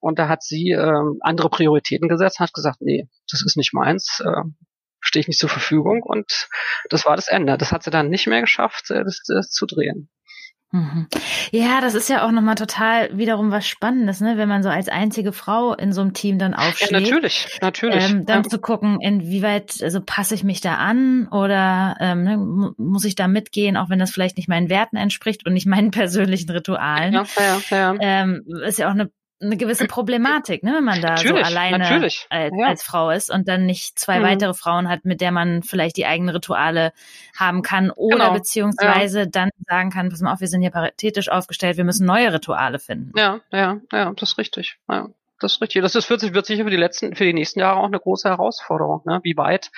[0.00, 4.22] Und da hat sie äh, andere Prioritäten gesetzt, hat gesagt, nee, das ist nicht meins.
[4.24, 4.42] Äh,
[5.04, 6.48] stehe ich nicht zur Verfügung und
[6.88, 7.58] das war das Ende.
[7.58, 10.08] Das hat sie dann nicht mehr geschafft, äh, das, das zu drehen.
[10.72, 11.06] Mhm.
[11.50, 14.38] Ja, das ist ja auch nochmal total wiederum was Spannendes, ne?
[14.38, 16.90] wenn man so als einzige Frau in so einem Team dann aufsteht.
[16.90, 18.10] Ja, natürlich, natürlich.
[18.10, 18.48] Ähm, dann ja.
[18.48, 23.28] zu gucken, inwieweit, also passe ich mich da an oder ähm, ne, muss ich da
[23.28, 27.12] mitgehen, auch wenn das vielleicht nicht meinen Werten entspricht und nicht meinen persönlichen Ritualen.
[27.12, 27.94] Ja, ja, ja.
[28.00, 29.10] Ähm, ist ja auch eine
[29.42, 32.66] eine gewisse Problematik, ne, wenn man da natürlich, so alleine als, ja.
[32.66, 34.24] als, Frau ist und dann nicht zwei mhm.
[34.24, 36.92] weitere Frauen hat, mit der man vielleicht die eigenen Rituale
[37.36, 38.32] haben kann oder genau.
[38.32, 39.26] beziehungsweise ja.
[39.26, 42.78] dann sagen kann, pass mal auf, wir sind hier paritätisch aufgestellt, wir müssen neue Rituale
[42.78, 43.12] finden.
[43.16, 44.78] Ja, ja, ja, das ist richtig.
[44.88, 45.08] Ja
[45.42, 45.82] das ist richtig.
[45.82, 48.28] Das ist, wird, wird sicher für die letzten, für die nächsten Jahre auch eine große
[48.28, 49.02] Herausforderung.
[49.06, 49.20] Ne?
[49.22, 49.70] Wie weit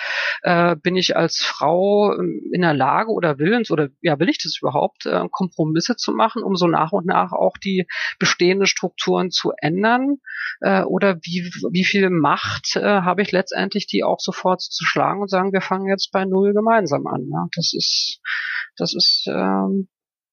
[0.42, 4.38] äh, bin ich als Frau ähm, in der Lage oder willens oder ja will ich
[4.42, 7.86] das überhaupt, äh, Kompromisse zu machen, um so nach und nach auch die
[8.18, 10.16] bestehenden Strukturen zu ändern?
[10.60, 15.22] Äh, oder wie wie viel Macht äh, habe ich letztendlich, die auch sofort zu schlagen
[15.22, 17.26] und sagen, wir fangen jetzt bei null gemeinsam an?
[17.28, 17.48] Ne?
[17.54, 18.20] Das ist
[18.76, 19.88] das ist ähm,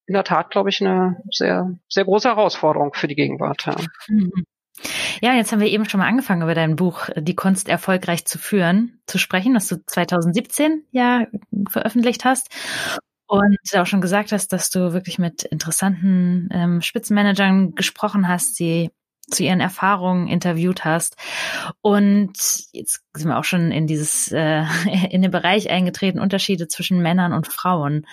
[0.08, 3.66] in der Tat, glaube ich, eine sehr, sehr große Herausforderung für die Gegenwart.
[3.66, 3.76] Ja.
[4.10, 4.46] Mhm.
[5.22, 8.38] Ja, jetzt haben wir eben schon mal angefangen, über dein Buch Die Kunst erfolgreich zu
[8.40, 11.28] führen zu sprechen, das du 2017 ja
[11.70, 12.50] veröffentlicht hast.
[13.28, 18.90] Und auch schon gesagt hast, dass du wirklich mit interessanten ähm, Spitzenmanagern gesprochen hast, sie
[19.30, 21.16] zu ihren Erfahrungen interviewt hast.
[21.82, 22.34] Und
[22.74, 24.64] jetzt sind wir auch schon in dieses, äh,
[25.10, 28.06] in den Bereich eingetreten, Unterschiede zwischen Männern und Frauen.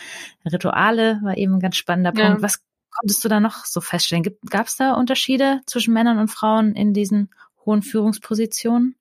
[0.45, 2.39] Rituale war eben ein ganz spannender Punkt.
[2.39, 2.43] Ja.
[2.43, 2.61] Was
[2.99, 4.25] konntest du da noch so feststellen?
[4.51, 7.31] Gab es da Unterschiede zwischen Männern und Frauen in diesen
[7.65, 8.97] hohen Führungspositionen?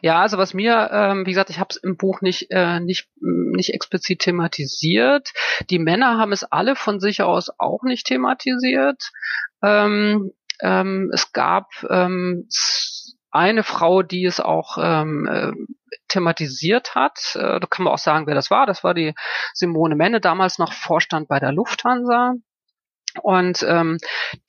[0.00, 3.08] Ja, also was mir, ähm, wie gesagt, ich habe es im Buch nicht, äh, nicht,
[3.20, 5.32] nicht explizit thematisiert.
[5.70, 9.10] Die Männer haben es alle von sich aus auch nicht thematisiert.
[9.62, 12.48] Ähm, ähm, es gab ähm,
[13.30, 15.52] eine Frau, die es auch ähm, äh,
[16.08, 17.34] thematisiert hat.
[17.34, 18.66] Äh, da kann man auch sagen, wer das war.
[18.66, 19.14] Das war die
[19.52, 22.34] Simone Menne, damals noch Vorstand bei der Lufthansa.
[23.22, 23.98] Und ähm,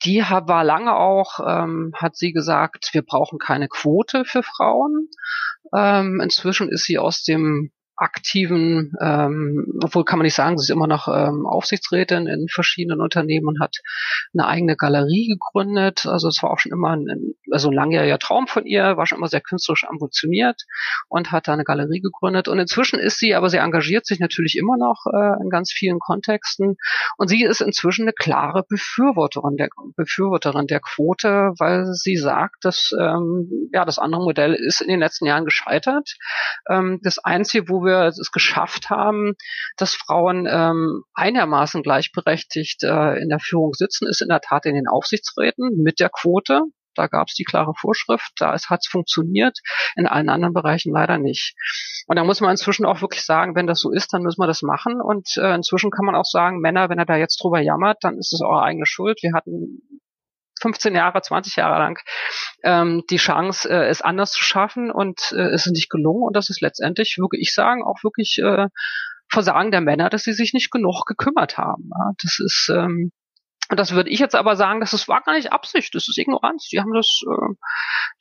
[0.04, 5.08] die war lange auch, ähm, hat sie gesagt, wir brauchen keine Quote für Frauen.
[5.74, 10.70] Ähm, inzwischen ist sie aus dem aktiven, ähm, obwohl kann man nicht sagen, sie ist
[10.70, 13.76] immer noch ähm, Aufsichtsrätin in verschiedenen Unternehmen und hat
[14.32, 16.06] eine eigene Galerie gegründet.
[16.06, 19.18] Also es war auch schon immer ein, also ein langjähriger Traum von ihr, war schon
[19.18, 20.62] immer sehr künstlerisch ambitioniert
[21.08, 22.46] und hat da eine Galerie gegründet.
[22.46, 25.98] Und inzwischen ist sie, aber sie engagiert sich natürlich immer noch äh, in ganz vielen
[25.98, 26.76] Kontexten.
[27.16, 32.94] Und sie ist inzwischen eine klare Befürworterin der Befürworterin der Quote, weil sie sagt, dass
[32.98, 36.14] ähm, ja das andere Modell ist in den letzten Jahren gescheitert.
[36.68, 39.34] Ähm, das Einzige, wo wir wir es geschafft haben,
[39.76, 44.74] dass Frauen ähm, einigermaßen gleichberechtigt äh, in der Führung sitzen, ist in der Tat in
[44.74, 46.62] den Aufsichtsräten mit der Quote.
[46.94, 49.58] Da gab es die klare Vorschrift, da hat es funktioniert,
[49.94, 51.54] in allen anderen Bereichen leider nicht.
[52.08, 54.48] Und da muss man inzwischen auch wirklich sagen, wenn das so ist, dann müssen wir
[54.48, 55.00] das machen.
[55.00, 58.18] Und äh, inzwischen kann man auch sagen, Männer, wenn er da jetzt drüber jammert, dann
[58.18, 59.22] ist es eure eigene Schuld.
[59.22, 60.00] Wir hatten
[60.60, 61.98] 15 Jahre, 20 Jahre lang
[62.62, 66.22] ähm, die Chance, äh, es anders zu schaffen und äh, es ist nicht gelungen.
[66.22, 68.68] Und das ist letztendlich, würde ich sagen, auch wirklich äh,
[69.30, 71.90] Versagen der Männer, dass sie sich nicht genug gekümmert haben.
[71.94, 73.12] Ja, das ist ähm,
[73.76, 76.68] das würde ich jetzt aber sagen, dass es war gar nicht Absicht, das ist Ignoranz.
[76.68, 77.54] Die haben das, äh,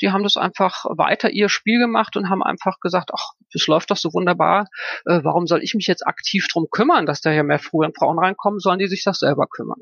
[0.02, 3.89] die haben das einfach weiter ihr Spiel gemacht und haben einfach gesagt, ach, das läuft
[3.89, 4.67] doch so wunderbar.
[5.06, 8.19] Äh, warum soll ich mich jetzt aktiv drum kümmern, dass da hier mehr früher Frauen
[8.19, 8.60] reinkommen?
[8.60, 9.82] Sollen die sich das selber kümmern?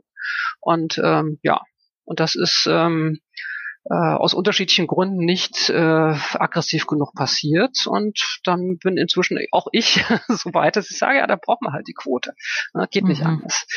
[0.61, 1.61] Und ähm, ja,
[2.05, 3.19] und das ist ähm,
[3.89, 7.85] äh, aus unterschiedlichen Gründen nicht äh, aggressiv genug passiert.
[7.85, 11.73] Und dann bin inzwischen auch ich so weit, dass ich sage, ja, da braucht man
[11.73, 12.33] halt die Quote.
[12.73, 13.27] Ne, geht nicht mhm.
[13.27, 13.67] anders.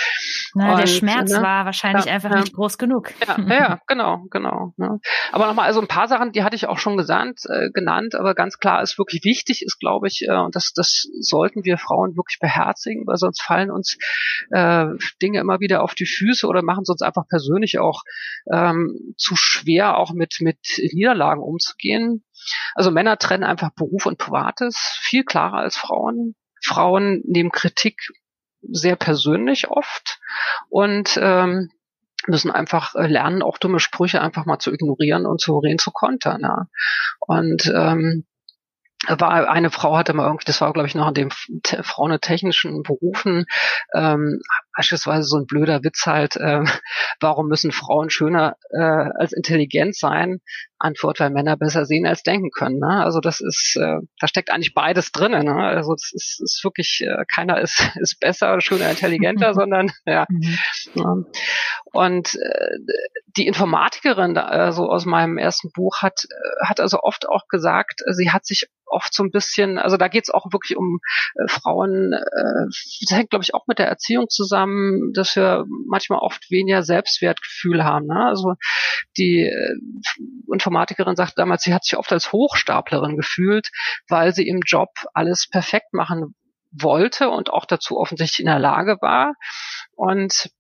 [0.55, 3.13] Na, und, der Schmerz ne, war wahrscheinlich ja, einfach ja, nicht groß genug.
[3.27, 4.73] Ja, ja genau, genau.
[4.77, 4.99] Ne.
[5.33, 8.35] Aber nochmal, also ein paar Sachen, die hatte ich auch schon gesandt, äh, genannt, aber
[8.35, 12.17] ganz klar ist wirklich wichtig, ist, glaube ich, äh, und das, das sollten wir Frauen
[12.17, 13.99] wirklich beherzigen, weil sonst fallen uns
[14.51, 14.87] äh,
[15.21, 18.03] Dinge immer wieder auf die Füße oder machen es uns einfach persönlich auch
[18.51, 20.59] ähm, zu schwer, auch mit, mit
[20.93, 22.25] Niederlagen umzugehen.
[22.75, 26.35] Also Männer trennen einfach Beruf und Privates viel klarer als Frauen.
[26.65, 28.01] Frauen nehmen Kritik
[28.63, 30.19] sehr persönlich oft
[30.69, 31.71] und ähm,
[32.27, 36.41] müssen einfach äh, lernen, auch dumme Sprüche einfach mal zu ignorieren und souverän zu kontern.
[36.43, 36.67] Ja.
[37.21, 38.27] Und ähm,
[39.07, 43.47] war eine Frau hatte mal irgendwie, das war glaube ich noch in dem frauentechnischen Berufen,
[43.95, 44.41] ähm,
[44.77, 46.63] beispielsweise so ein blöder Witz halt, äh,
[47.21, 50.41] warum müssen Frauen schöner äh, als intelligent sein?
[50.81, 52.79] Antwort, weil Männer besser sehen als denken können.
[52.79, 53.03] Ne?
[53.05, 55.33] Also das ist, äh, da steckt eigentlich beides drin.
[55.33, 55.55] Ne?
[55.55, 60.27] Also das ist, ist wirklich, äh, keiner ist, ist besser oder schöner, intelligenter, sondern ja.
[60.95, 61.27] Mhm.
[61.93, 62.77] Und äh,
[63.37, 67.49] die Informatikerin da, äh, so aus meinem ersten Buch hat, äh, hat also oft auch
[67.49, 71.01] gesagt, sie hat sich oft so ein bisschen, also da geht es auch wirklich um
[71.35, 72.67] äh, Frauen, äh,
[73.09, 77.85] das hängt, glaube ich, auch mit der Erziehung zusammen, dass wir manchmal oft weniger Selbstwertgefühl
[77.85, 78.07] haben.
[78.07, 78.27] Ne?
[78.27, 78.55] Also
[79.17, 79.75] die äh,
[80.53, 83.71] Informatikerin sagt damals, sie hat sich oft als Hochstaplerin gefühlt,
[84.09, 86.35] weil sie im Job alles perfekt machen
[86.71, 89.35] wollte und auch dazu offensichtlich in der Lage war.
[89.97, 90.51] Und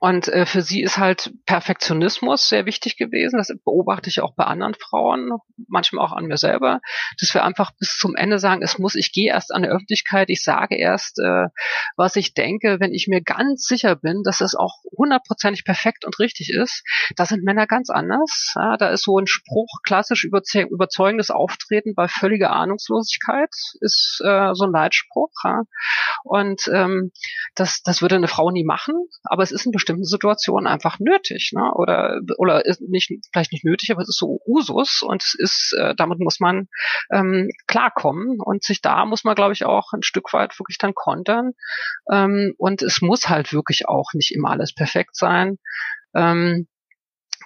[0.00, 3.38] und äh, für sie ist halt Perfektionismus sehr wichtig gewesen.
[3.38, 5.30] Das beobachte ich auch bei anderen Frauen,
[5.68, 6.80] manchmal auch an mir selber,
[7.20, 10.28] dass wir einfach bis zum Ende sagen, es muss, ich gehe erst an die Öffentlichkeit,
[10.28, 11.48] ich sage erst, äh,
[11.96, 16.18] was ich denke, wenn ich mir ganz sicher bin, dass es auch hundertprozentig perfekt und
[16.18, 16.82] richtig ist.
[17.16, 18.52] Da sind Männer ganz anders.
[18.54, 24.64] Ja, da ist so ein Spruch, klassisch überzeugendes Auftreten bei völliger Ahnungslosigkeit, ist äh, so
[24.64, 25.32] ein Leitspruch.
[25.44, 25.62] Ja.
[26.24, 27.12] Und ähm,
[27.54, 31.52] das, das würde eine Frau nie machen, aber es ist ein bestimmten Situationen einfach nötig,
[31.54, 31.72] ne?
[31.74, 35.76] Oder oder ist nicht vielleicht nicht nötig, aber es ist so Usus und es ist
[35.78, 36.68] äh, damit muss man
[37.12, 40.94] ähm, klarkommen und sich da muss man glaube ich auch ein Stück weit wirklich dann
[40.94, 41.52] kontern
[42.10, 45.58] ähm, und es muss halt wirklich auch nicht immer alles perfekt sein.
[46.14, 46.66] Ähm,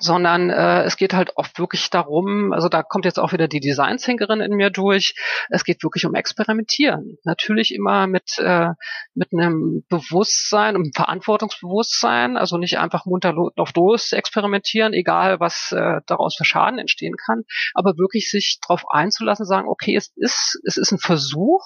[0.01, 3.61] sondern äh, es geht halt oft wirklich darum, also da kommt jetzt auch wieder die
[3.61, 5.15] Design-Thinkerin in mir durch,
[5.51, 7.19] es geht wirklich um Experimentieren.
[7.25, 8.71] Natürlich immer mit, äh,
[9.15, 16.01] mit einem Bewusstsein, um Verantwortungsbewusstsein, also nicht einfach munter auf los experimentieren, egal was äh,
[16.07, 17.43] daraus für Schaden entstehen kann,
[17.75, 21.65] aber wirklich sich darauf einzulassen, sagen, okay, es ist, es ist ein Versuch,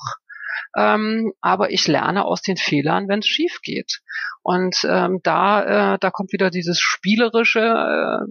[0.77, 4.01] ähm, aber ich lerne aus den Fehlern, wenn es schief geht.
[4.45, 8.27] Und ähm, da, äh, da kommt wieder dieses spielerische äh,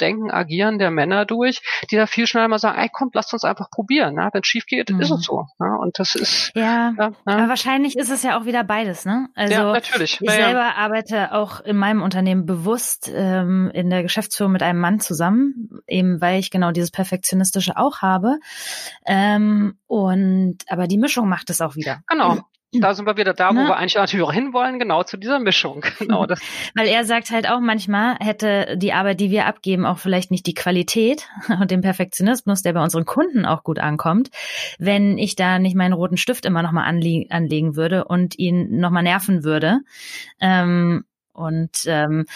[0.00, 1.60] Denken, Agieren der Männer durch,
[1.90, 4.14] die da viel schneller mal sagen, ey komm, lasst uns einfach probieren.
[4.14, 4.30] Ne?
[4.32, 5.00] Wenn es schief geht, mhm.
[5.00, 5.44] ist es so.
[5.58, 5.76] Ne?
[5.78, 9.28] Und das ist ja, ja, aber wahrscheinlich ist es ja auch wieder beides, ne?
[9.34, 10.18] Also ja, natürlich.
[10.18, 14.98] ich selber arbeite auch in meinem Unternehmen bewusst ähm, in der Geschäftsführung mit einem Mann
[14.98, 18.38] zusammen, eben weil ich genau dieses Perfektionistische auch habe.
[19.04, 22.00] Ähm, und aber die Mischung macht es auch wieder.
[22.08, 22.38] Genau.
[22.72, 23.68] Da sind wir wieder da, wo Na?
[23.68, 25.84] wir eigentlich natürlich auch hinwollen, genau zu dieser Mischung.
[25.98, 26.40] Genau das.
[26.74, 30.46] Weil er sagt halt auch manchmal, hätte die Arbeit, die wir abgeben, auch vielleicht nicht
[30.46, 31.28] die Qualität
[31.60, 34.30] und den Perfektionismus, der bei unseren Kunden auch gut ankommt,
[34.78, 39.02] wenn ich da nicht meinen roten Stift immer nochmal anle anlegen würde und ihn nochmal
[39.02, 39.80] nerven würde.
[40.40, 42.26] Ähm, und ähm,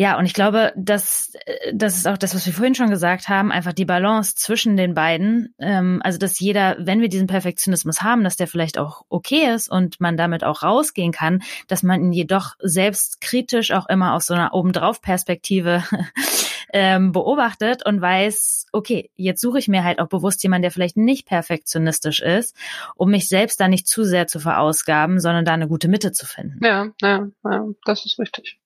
[0.00, 1.32] ja, und ich glaube, dass
[1.72, 4.94] das ist auch das, was wir vorhin schon gesagt haben, einfach die Balance zwischen den
[4.94, 5.56] beiden.
[5.58, 9.68] Ähm, also dass jeder, wenn wir diesen Perfektionismus haben, dass der vielleicht auch okay ist
[9.68, 14.26] und man damit auch rausgehen kann, dass man ihn jedoch selbst kritisch auch immer aus
[14.26, 15.82] so einer obendrauf-Perspektive
[16.72, 20.96] ähm, beobachtet und weiß, okay, jetzt suche ich mir halt auch bewusst jemanden, der vielleicht
[20.96, 22.54] nicht perfektionistisch ist,
[22.94, 26.24] um mich selbst da nicht zu sehr zu verausgaben, sondern da eine gute Mitte zu
[26.24, 26.64] finden.
[26.64, 28.60] Ja, ja, ja das ist richtig.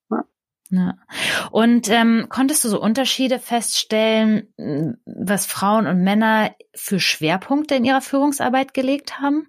[0.73, 0.79] Ja.
[0.81, 1.49] Ja.
[1.51, 4.49] Und ähm, konntest du so Unterschiede feststellen,
[5.05, 9.49] was Frauen und Männer für Schwerpunkte in ihrer Führungsarbeit gelegt haben?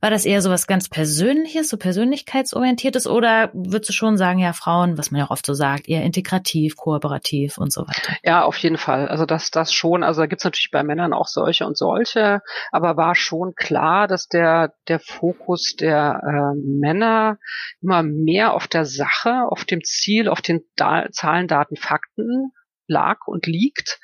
[0.00, 4.52] War das eher so was ganz Persönliches, so persönlichkeitsorientiertes oder würdest du schon sagen, ja,
[4.52, 8.16] Frauen, was man ja oft so sagt, eher integrativ, kooperativ und so weiter?
[8.22, 9.08] Ja, auf jeden Fall.
[9.08, 10.02] Also das, das schon.
[10.02, 12.40] Also da gibt's natürlich bei Männern auch solche und solche,
[12.72, 17.38] aber war schon klar, dass der, der Fokus der äh, Männer
[17.82, 22.52] immer mehr auf der Sache, auf dem Ziel, auf den da Zahlen, Daten, Fakten
[22.88, 24.00] lag und liegt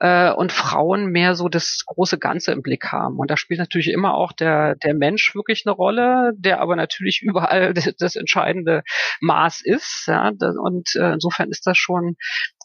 [0.00, 3.18] äh, und Frauen mehr so das große Ganze im Blick haben.
[3.18, 7.20] Und da spielt natürlich immer auch der, der Mensch wirklich eine Rolle, der aber natürlich
[7.22, 8.82] überall das, das entscheidende
[9.20, 10.04] Maß ist.
[10.06, 10.28] Ja?
[10.28, 12.16] Und äh, insofern ist das schon,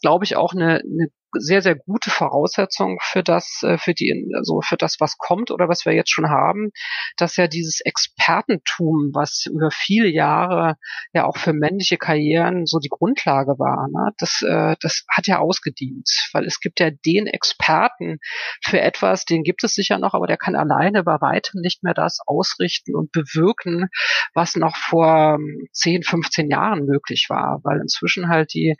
[0.04, 4.60] glaube ich, auch eine, eine sehr, sehr gute Voraussetzung für das, äh, für die, also
[4.60, 6.72] für das, was kommt oder was wir jetzt schon haben,
[7.16, 10.76] dass ja dieses Expertentum, was über viele Jahre
[11.14, 15.38] ja auch für männliche Karrieren so die Grundlage war, ne, das, äh, das hat ja
[15.38, 18.18] ausgedient, weil es gibt ja den Experten
[18.62, 21.94] für etwas, den gibt es sicher noch, aber der kann alleine bei weitem nicht mehr
[21.94, 23.88] das ausrichten und bewirken,
[24.34, 25.38] was noch vor
[25.72, 28.76] 10, ähm, 15 Jahren möglich war, weil inzwischen halt die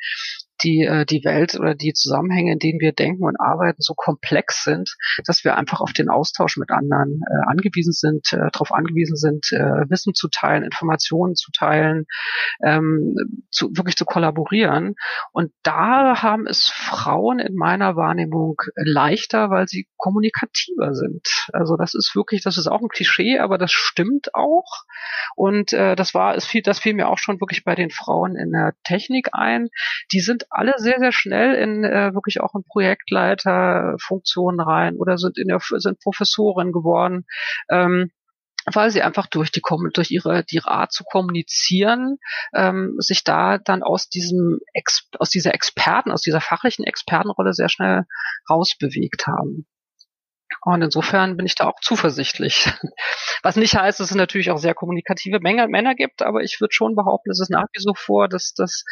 [0.64, 4.64] die, äh, die Welt oder die Zusammenhänge, in denen wir denken und arbeiten, so komplex
[4.64, 4.96] sind,
[5.26, 9.52] dass wir einfach auf den Austausch mit anderen äh, angewiesen sind, äh, darauf angewiesen sind,
[9.52, 12.06] äh, Wissen zu teilen, Informationen zu teilen,
[12.64, 13.14] ähm,
[13.50, 14.94] zu, wirklich zu kollaborieren.
[15.32, 21.26] Und da haben es Frauen in meiner Wahrnehmung leichter, weil sie kommunikativer sind.
[21.52, 24.84] Also das ist wirklich, das ist auch ein Klischee, aber das stimmt auch.
[25.36, 28.36] Und äh, das war, es fiel, das fiel mir auch schon wirklich bei den Frauen
[28.36, 29.68] in der Technik ein.
[30.12, 35.38] Die sind alle sehr, sehr schnell in äh, wirklich auch in Projektleiterfunktionen rein oder sind
[35.38, 37.26] in der sind Professorin geworden.
[37.68, 38.10] Ähm,
[38.72, 39.60] weil sie einfach durch die
[39.92, 42.16] durch ihre die Art zu kommunizieren
[42.54, 47.68] ähm, sich da dann aus diesem Ex, aus dieser Experten aus dieser fachlichen Expertenrolle sehr
[47.68, 48.04] schnell
[48.48, 49.66] rausbewegt haben.
[50.62, 52.72] Und insofern bin ich da auch zuversichtlich.
[53.42, 56.72] Was nicht heißt, dass es natürlich auch sehr kommunikative Männer, Männer gibt, aber ich würde
[56.72, 58.84] schon behaupten, es ist nach wie vor vor, dass, dass,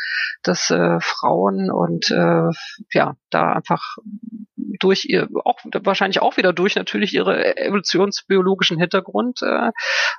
[0.43, 2.51] dass äh, Frauen und äh,
[2.93, 3.97] ja, da einfach
[4.57, 9.71] durch ihr, auch wahrscheinlich auch wieder durch natürlich ihre evolutionsbiologischen Hintergrund äh,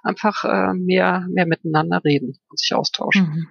[0.04, 3.24] einfach äh, mehr, mehr miteinander reden und sich austauschen.
[3.24, 3.48] Mhm.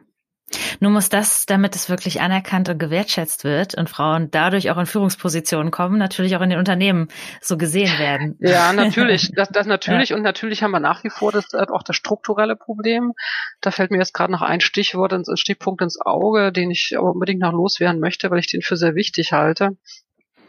[0.81, 4.87] Nun muss das, damit es wirklich anerkannt und gewertschätzt wird und Frauen dadurch auch in
[4.87, 7.09] Führungspositionen kommen, natürlich auch in den Unternehmen
[7.41, 8.37] so gesehen werden.
[8.41, 9.33] Ja, natürlich.
[9.35, 10.17] Das, das natürlich ja.
[10.17, 13.13] und natürlich haben wir nach wie vor das, äh, auch das strukturelle Problem.
[13.61, 17.13] Da fällt mir jetzt gerade noch ein Stichwort, ein Stichpunkt ins Auge, den ich aber
[17.13, 19.77] unbedingt noch loswerden möchte, weil ich den für sehr wichtig halte.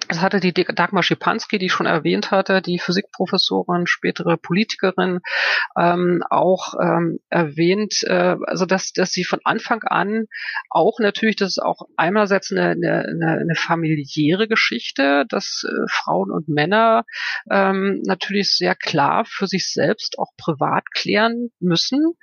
[0.09, 5.19] Das hatte die Dagmar Schipanski, die ich schon erwähnt hatte, die Physikprofessorin, spätere Politikerin,
[5.79, 10.25] ähm, auch ähm, erwähnt, äh, also dass, dass sie von Anfang an
[10.69, 16.49] auch natürlich, das ist auch einerseits eine, eine, eine familiäre Geschichte, dass äh, Frauen und
[16.49, 17.03] Männer
[17.49, 22.13] ähm, natürlich sehr klar für sich selbst auch privat klären müssen,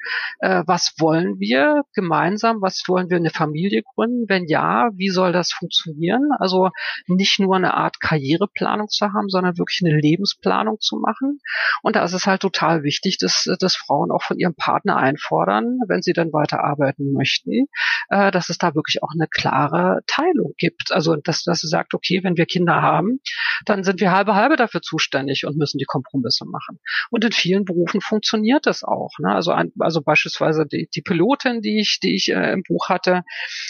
[0.40, 5.32] äh, was wollen wir gemeinsam, was wollen wir eine Familie gründen, wenn ja, wie soll
[5.32, 6.30] das funktionieren?
[6.38, 6.70] Also
[7.06, 11.40] nicht nur eine eine Art Karriereplanung zu haben, sondern wirklich eine Lebensplanung zu machen.
[11.82, 15.78] Und da ist es halt total wichtig, dass, dass Frauen auch von ihrem Partner einfordern,
[15.88, 17.66] wenn sie dann weiter arbeiten möchten,
[18.08, 20.92] äh, dass es da wirklich auch eine klare Teilung gibt.
[20.92, 23.20] Also dass, dass sie sagt, okay, wenn wir Kinder haben,
[23.64, 26.78] dann sind wir halbe halbe dafür zuständig und müssen die Kompromisse machen.
[27.10, 29.10] Und in vielen Berufen funktioniert das auch.
[29.18, 29.34] Ne?
[29.34, 33.22] Also, ein, also beispielsweise die, die Pilotin, die ich, die ich äh, im Buch hatte,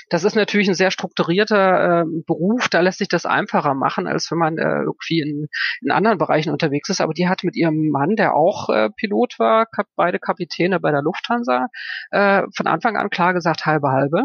[0.09, 4.31] das ist natürlich ein sehr strukturierter äh, Beruf, da lässt sich das einfacher machen, als
[4.31, 5.49] wenn man äh, irgendwie in,
[5.81, 7.01] in anderen Bereichen unterwegs ist.
[7.01, 9.67] Aber die hat mit ihrem Mann, der auch äh, Pilot war,
[9.97, 11.69] beide Kapitäne bei der Lufthansa,
[12.11, 14.25] äh, von Anfang an klar gesagt, halbe halbe.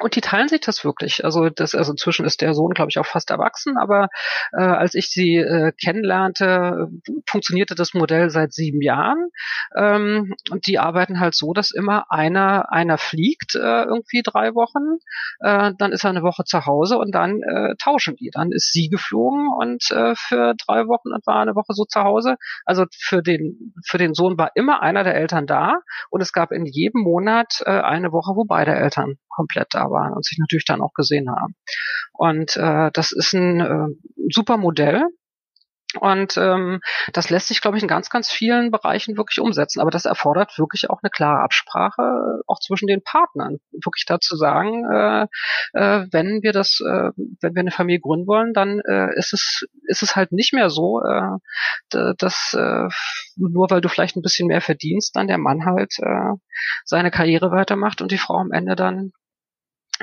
[0.00, 1.24] Und die teilen sich das wirklich.
[1.24, 4.08] Also das, also inzwischen ist der Sohn, glaube ich, auch fast erwachsen, aber
[4.52, 6.88] äh, als ich sie äh, kennenlernte,
[7.28, 9.28] funktionierte das Modell seit sieben Jahren.
[9.76, 14.98] Ähm, und die arbeiten halt so, dass immer einer einer fliegt äh, irgendwie drei Wochen,
[15.38, 18.30] äh, dann ist er eine Woche zu Hause und dann äh, tauschen die.
[18.32, 22.02] Dann ist sie geflogen und äh, für drei Wochen und war eine Woche so zu
[22.02, 22.34] Hause.
[22.64, 25.78] Also für den für den Sohn war immer einer der Eltern da
[26.10, 30.12] und es gab in jedem Monat äh, eine Woche, wo beide Eltern komplett da waren
[30.12, 31.54] und sich natürlich dann auch gesehen haben.
[32.12, 33.86] Und äh, das ist ein äh,
[34.30, 35.04] super Modell.
[36.00, 36.80] Und ähm,
[37.12, 39.80] das lässt sich, glaube ich, in ganz, ganz vielen Bereichen wirklich umsetzen.
[39.80, 43.58] Aber das erfordert wirklich auch eine klare Absprache, äh, auch zwischen den Partnern.
[43.70, 45.26] Wirklich dazu sagen, äh,
[45.72, 47.10] äh, wenn wir das, äh,
[47.40, 50.70] wenn wir eine Familie gründen wollen, dann äh, ist es ist es halt nicht mehr
[50.70, 51.38] so, äh,
[51.90, 52.88] dass äh,
[53.36, 56.34] nur weil du vielleicht ein bisschen mehr verdienst, dann der Mann halt äh,
[56.84, 59.12] seine Karriere weitermacht und die Frau am Ende dann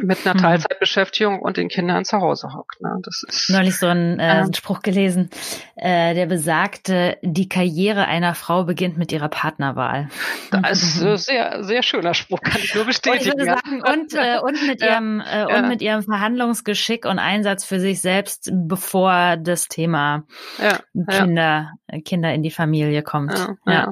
[0.02, 0.40] mit einer mhm.
[0.40, 2.82] Teilzeitbeschäftigung und den Kindern zu Hause hockt.
[2.82, 3.00] Ne?
[3.04, 5.30] Das ist neulich so ein, äh, äh, Spruch gelesen,
[5.76, 10.10] äh, der besagte, die Karriere einer Frau beginnt mit ihrer Partnerwahl.
[10.50, 13.40] Das ist ein sehr sehr schöner Spruch, kann ich nur bestätigen.
[13.40, 14.94] Und, sagen, und, äh, und mit ja.
[14.94, 20.24] ihrem äh, und mit ihrem Verhandlungsgeschick und Einsatz für sich selbst, bevor das Thema
[20.58, 20.80] ja.
[21.10, 21.72] Kinder
[22.06, 23.34] Kinder in die Familie kommt.
[23.66, 23.92] ja.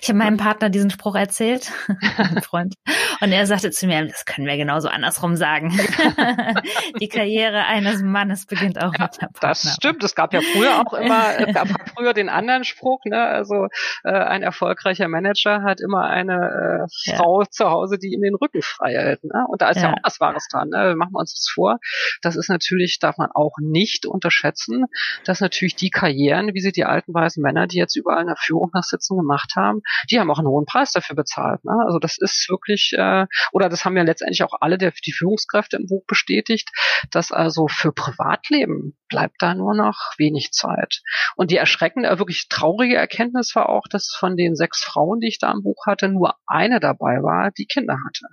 [0.00, 1.70] Ich habe meinem Partner diesen Spruch erzählt,
[2.18, 2.74] mein Freund,
[3.20, 5.70] und er sagte zu mir, das können wir genauso andersrum sagen.
[7.00, 9.38] Die Karriere eines Mannes beginnt auch ja, mit der Partner.
[9.40, 10.02] Das stimmt.
[10.02, 13.20] Es gab ja früher auch immer, es gab früher den anderen Spruch, ne?
[13.20, 13.66] Also
[14.04, 17.50] äh, ein erfolgreicher Manager hat immer eine äh, Frau ja.
[17.50, 19.24] zu Hause, die ihm den Rücken frei hält.
[19.24, 19.44] Ne?
[19.48, 19.90] Und da ist ja.
[19.90, 20.68] ja auch was Wahres dran.
[20.70, 20.94] Ne?
[20.96, 21.78] Machen wir uns das vor.
[22.22, 24.86] Das ist natürlich, darf man auch nicht unterschätzen,
[25.24, 28.36] dass natürlich die Karrieren, wie sie die alten weißen Männer, die jetzt überall in der
[28.36, 31.64] Führung nach sitzen gemacht gemacht haben, die haben auch einen hohen Preis dafür bezahlt.
[31.64, 31.72] Ne?
[31.86, 35.76] Also das ist wirklich, äh, oder das haben ja letztendlich auch alle der, die Führungskräfte
[35.76, 36.70] im Buch bestätigt,
[37.10, 41.02] dass also für Privatleben bleibt da nur noch wenig Zeit.
[41.36, 45.28] Und die erschreckende, äh, wirklich traurige Erkenntnis war auch, dass von den sechs Frauen, die
[45.28, 48.26] ich da im Buch hatte, nur eine dabei war, die Kinder hatte.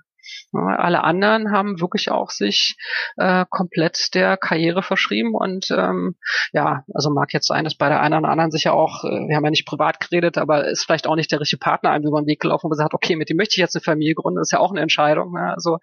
[0.52, 2.76] Alle anderen haben wirklich auch sich
[3.16, 6.16] äh, komplett der Karriere verschrieben und ähm,
[6.52, 9.28] ja, also mag jetzt sein, dass bei der einen oder anderen sich ja auch, äh,
[9.28, 12.06] wir haben ja nicht privat geredet, aber ist vielleicht auch nicht der richtige Partner einem
[12.06, 14.14] über den Weg gelaufen, wo man sagt, okay, mit dem möchte ich jetzt eine Familie
[14.14, 15.32] gründen, das ist ja auch eine Entscheidung.
[15.32, 15.52] Ne?
[15.54, 15.78] Also,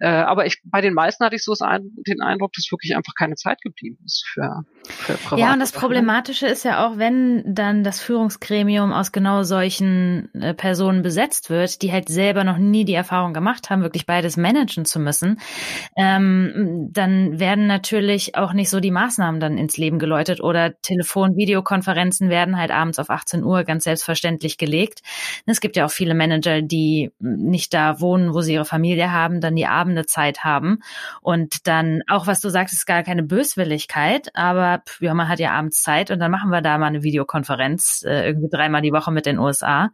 [0.00, 3.34] äh, aber ich, bei den meisten hatte ich so den Eindruck, dass wirklich einfach keine
[3.34, 5.38] Zeit geblieben ist für, für privat.
[5.38, 10.54] Ja, und das Problematische ist ja auch, wenn dann das Führungsgremium aus genau solchen äh,
[10.54, 14.84] Personen besetzt wird, die halt selber noch nie die Erfahrung gemacht haben, wirklich beides managen
[14.84, 15.40] zu müssen,
[15.96, 22.30] ähm, dann werden natürlich auch nicht so die Maßnahmen dann ins Leben geläutet oder Telefon-Videokonferenzen
[22.30, 25.00] werden halt abends auf 18 Uhr ganz selbstverständlich gelegt.
[25.46, 29.40] Es gibt ja auch viele Manager, die nicht da wohnen, wo sie ihre Familie haben,
[29.40, 30.78] dann die Abende Zeit haben
[31.20, 35.50] und dann auch, was du sagst, ist gar keine Böswilligkeit, aber ja, man hat ja
[35.50, 39.10] abends Zeit und dann machen wir da mal eine Videokonferenz, äh, irgendwie dreimal die Woche
[39.10, 39.90] mit den USA.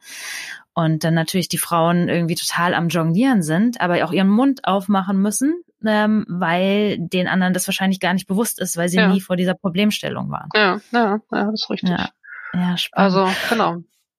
[0.78, 5.16] Und dann natürlich die Frauen irgendwie total am Jonglieren sind, aber auch ihren Mund aufmachen
[5.22, 9.08] müssen, ähm, weil den anderen das wahrscheinlich gar nicht bewusst ist, weil sie ja.
[9.08, 10.50] nie vor dieser Problemstellung waren.
[10.54, 11.88] Ja, ja, ja, das ist richtig.
[11.88, 12.10] Ja,
[12.52, 13.16] ja spannend.
[13.16, 13.76] Also, genau.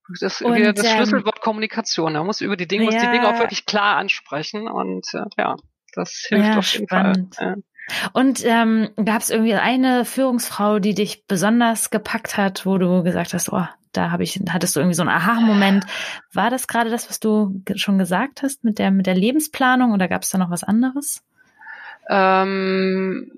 [0.10, 2.14] Das ist und, wieder das ähm, Schlüsselwort Kommunikation.
[2.14, 5.26] Man muss über die Dinge, ja, muss die Dinge auch wirklich klar ansprechen und äh,
[5.38, 5.58] ja,
[5.94, 7.36] das hilft ja, auf jeden spannend.
[7.36, 7.48] Fall.
[7.50, 8.10] Ja.
[8.14, 13.36] Und ähm, gab es irgendwie eine Führungsfrau, die dich besonders gepackt hat, wo du gesagt
[13.36, 13.68] hast, oh,
[13.98, 15.86] da habe ich, hattest du irgendwie so einen Aha-Moment.
[16.34, 20.08] War das gerade das, was du schon gesagt hast mit der, mit der Lebensplanung oder
[20.08, 21.24] gab es da noch was anderes?
[22.10, 23.32] Ähm,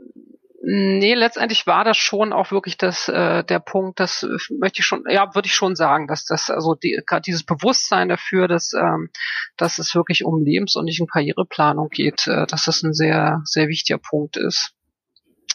[0.62, 4.28] nee, letztendlich war das schon auch wirklich das, äh, der Punkt, das
[4.60, 8.10] möchte ich schon, ja, würde ich schon sagen, dass das, also die, gerade dieses Bewusstsein
[8.10, 9.10] dafür, dass, ähm,
[9.58, 13.42] dass es wirklich um Lebens- und nicht um Karriereplanung geht, äh, dass das ein sehr,
[13.46, 14.76] sehr wichtiger Punkt ist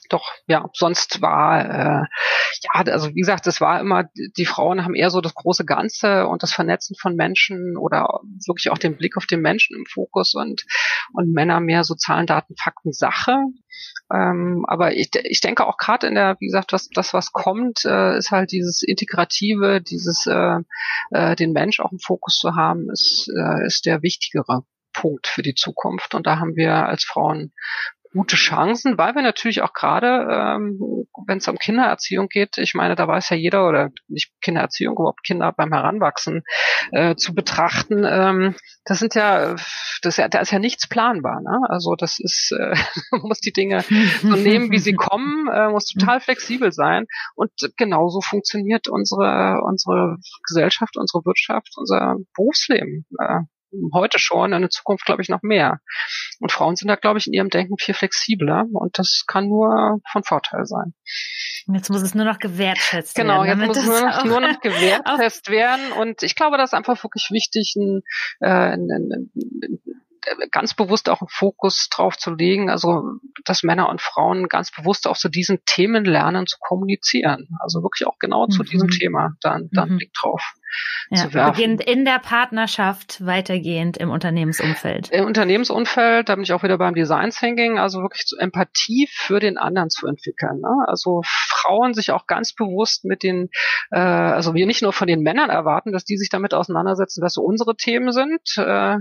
[0.09, 2.05] doch, ja, sonst war, äh,
[2.63, 4.05] ja, also wie gesagt, es war immer,
[4.37, 8.71] die Frauen haben eher so das große Ganze und das Vernetzen von Menschen oder wirklich
[8.71, 10.65] auch den Blick auf den Menschen im Fokus und,
[11.13, 13.37] und Männer mehr so Zahlen, Daten, Fakten, Sache.
[14.13, 17.85] Ähm, aber ich, ich denke auch gerade in der, wie gesagt, was, das, was kommt,
[17.85, 20.59] äh, ist halt dieses Integrative, dieses äh,
[21.11, 25.43] äh, den Mensch auch im Fokus zu haben, ist, äh, ist der wichtigere Punkt für
[25.43, 26.15] die Zukunft.
[26.15, 27.53] Und da haben wir als Frauen
[28.15, 30.79] gute Chancen, weil wir natürlich auch gerade, ähm,
[31.27, 35.25] wenn es um Kindererziehung geht, ich meine, da weiß ja jeder oder nicht Kindererziehung, überhaupt
[35.25, 36.43] Kinder beim Heranwachsen
[36.93, 38.55] äh, zu betrachten, ähm,
[38.85, 39.57] das sind ja,
[40.03, 41.41] das ja, da ist ja nichts planbar.
[41.41, 41.59] Ne?
[41.69, 42.77] Also das ist, äh,
[43.11, 43.85] man muss die Dinge
[44.23, 50.19] so nehmen, wie sie kommen, äh, muss total flexibel sein und genauso funktioniert unsere unsere
[50.47, 53.07] Gesellschaft, unsere Wirtschaft, unser Berufsleben.
[53.19, 53.41] Äh,
[53.93, 55.81] heute schon, in der Zukunft glaube ich noch mehr.
[56.41, 60.01] Und Frauen sind da, glaube ich, in ihrem Denken viel flexibler und das kann nur
[60.11, 60.95] von Vorteil sein.
[61.73, 63.61] Jetzt muss es nur noch gewertschätzt genau, werden.
[63.61, 66.75] Genau, jetzt muss es nur noch, nur noch gewertschätzt werden und ich glaube, das ist
[66.75, 68.03] einfach wirklich wichtig, ein,
[68.41, 69.79] äh, ein, ein, ein
[70.51, 73.03] ganz bewusst auch einen Fokus drauf zu legen, also
[73.45, 77.49] dass Männer und Frauen ganz bewusst auch zu diesen Themen lernen zu kommunizieren.
[77.61, 78.51] Also wirklich auch genau mhm.
[78.51, 79.97] zu diesem Thema dann, dann mhm.
[79.99, 80.55] Blick drauf
[81.11, 81.53] ja, zu werfen.
[81.53, 85.11] Beginnt in der Partnerschaft weitergehend im Unternehmensumfeld.
[85.11, 89.59] Im Unternehmensumfeld, da bin ich auch wieder beim Design Thinking, also wirklich Empathie für den
[89.59, 90.61] anderen zu entwickeln.
[90.61, 90.85] Ne?
[90.87, 93.51] Also Frauen sich auch ganz bewusst mit den,
[93.91, 97.35] äh, also wir nicht nur von den Männern erwarten, dass die sich damit auseinandersetzen, was
[97.35, 98.97] so unsere Themen sind, äh,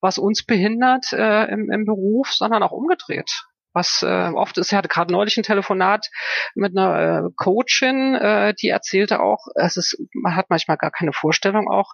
[0.00, 4.76] was uns behindert äh, im, im Beruf, sondern auch umgedreht was äh, oft ist, ich
[4.76, 6.08] hatte gerade neulich ein Telefonat
[6.54, 11.12] mit einer äh, Coachin, äh, die erzählte auch, es ist, man hat manchmal gar keine
[11.12, 11.92] Vorstellung auch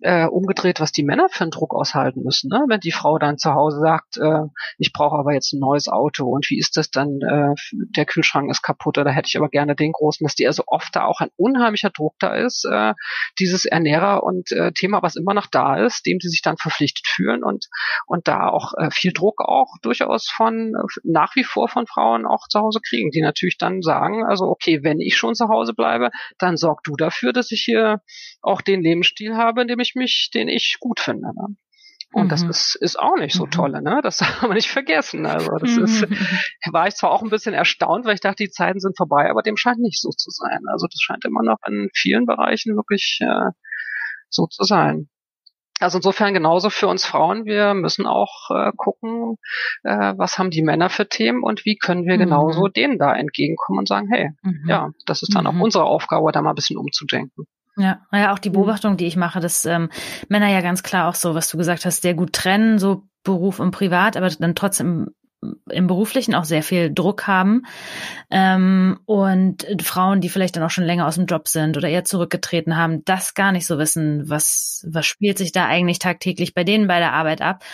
[0.00, 2.48] äh, umgedreht, was die Männer für einen Druck aushalten müssen.
[2.48, 2.64] Ne?
[2.68, 4.46] Wenn die Frau dann zu Hause sagt, äh,
[4.78, 7.54] ich brauche aber jetzt ein neues Auto und wie ist das dann, äh,
[7.96, 10.94] der Kühlschrank ist kaputt oder hätte ich aber gerne den großen, dass die also oft
[10.94, 12.94] da auch ein unheimlicher Druck da ist, äh,
[13.38, 17.06] dieses Ernährer und äh, Thema, was immer noch da ist, dem sie sich dann verpflichtet
[17.06, 17.66] fühlen und,
[18.06, 22.26] und da auch äh, viel Druck auch durchaus von äh, nach wie vor von Frauen
[22.26, 25.74] auch zu Hause kriegen, die natürlich dann sagen, also okay, wenn ich schon zu Hause
[25.74, 28.00] bleibe, dann sorg du dafür, dass ich hier
[28.40, 31.28] auch den Lebensstil habe, in dem ich mich, den ich gut finde.
[31.34, 31.56] Ne?
[32.12, 32.28] Und mhm.
[32.28, 33.50] das ist, ist auch nicht so mhm.
[33.50, 34.00] tolle, ne?
[34.02, 35.26] Das darf man nicht vergessen.
[35.26, 35.84] Also das mhm.
[35.84, 36.02] ist,
[36.72, 39.42] war ich zwar auch ein bisschen erstaunt, weil ich dachte, die Zeiten sind vorbei, aber
[39.42, 40.60] dem scheint nicht so zu sein.
[40.70, 43.50] Also das scheint immer noch in vielen Bereichen wirklich äh,
[44.30, 45.08] so zu sein.
[45.80, 47.44] Also insofern genauso für uns Frauen.
[47.44, 49.36] Wir müssen auch äh, gucken,
[49.84, 52.20] äh, was haben die Männer für Themen und wie können wir mhm.
[52.20, 54.64] genauso denen da entgegenkommen und sagen, hey, mhm.
[54.66, 55.50] ja, das ist dann mhm.
[55.50, 57.46] auch unsere Aufgabe, da mal ein bisschen umzudenken.
[57.76, 58.54] Ja, naja, auch die mhm.
[58.54, 59.88] Beobachtung, die ich mache, dass ähm,
[60.28, 63.60] Männer ja ganz klar auch so, was du gesagt hast, sehr gut trennen, so Beruf
[63.60, 65.08] und Privat, aber dann trotzdem
[65.70, 67.62] im Beruflichen auch sehr viel Druck haben
[68.30, 72.04] ähm, und Frauen, die vielleicht dann auch schon länger aus dem Job sind oder eher
[72.04, 76.64] zurückgetreten haben, das gar nicht so wissen, was was spielt sich da eigentlich tagtäglich bei
[76.64, 77.64] denen bei der Arbeit ab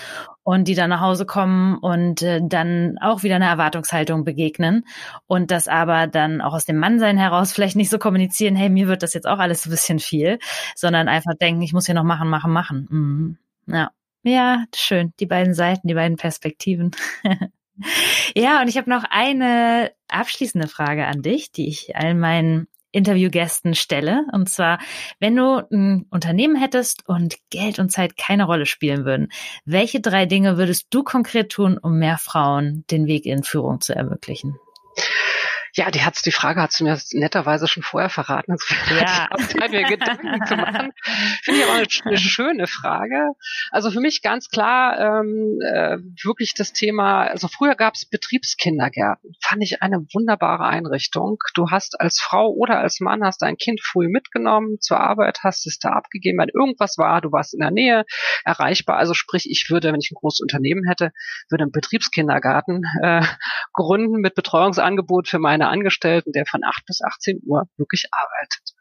[0.42, 4.84] und die dann nach Hause kommen und äh, dann auch wieder eine Erwartungshaltung begegnen
[5.26, 8.88] und das aber dann auch aus dem Mannsein heraus vielleicht nicht so kommunizieren, hey, mir
[8.88, 10.38] wird das jetzt auch alles ein bisschen viel,
[10.76, 12.86] sondern einfach denken, ich muss hier noch machen, machen, machen.
[12.90, 13.38] Mhm.
[13.74, 13.90] Ja.
[14.24, 15.12] Ja, schön.
[15.20, 16.92] Die beiden Seiten, die beiden Perspektiven.
[18.34, 23.74] ja, und ich habe noch eine abschließende Frage an dich, die ich all meinen Interviewgästen
[23.74, 24.24] stelle.
[24.32, 24.78] Und zwar,
[25.20, 29.28] wenn du ein Unternehmen hättest und Geld und Zeit keine Rolle spielen würden,
[29.66, 33.94] welche drei Dinge würdest du konkret tun, um mehr Frauen den Weg in Führung zu
[33.94, 34.56] ermöglichen?
[35.76, 38.52] Ja, die hat's, die Frage hat sie mir netterweise schon vorher verraten.
[38.52, 39.28] Also ja.
[39.38, 40.92] ich habe mir Gedanken zu machen.
[41.42, 43.32] Finde ich aber eine, eine, schöne Frage.
[43.72, 49.34] Also für mich ganz klar ähm, äh, wirklich das Thema, also früher gab's Betriebskindergärten.
[49.42, 51.38] Fand ich eine wunderbare Einrichtung.
[51.54, 55.66] Du hast als Frau oder als Mann hast dein Kind früh mitgenommen zur Arbeit, hast
[55.66, 58.04] es da abgegeben, wenn irgendwas war, du warst in der Nähe
[58.44, 58.96] erreichbar.
[58.96, 61.10] Also sprich, ich würde, wenn ich ein großes Unternehmen hätte,
[61.50, 63.22] würde einen Betriebskindergarten äh,
[63.72, 68.74] gründen mit Betreuungsangebot für meine Angestellten, der von 8 bis 18 Uhr wirklich arbeitet.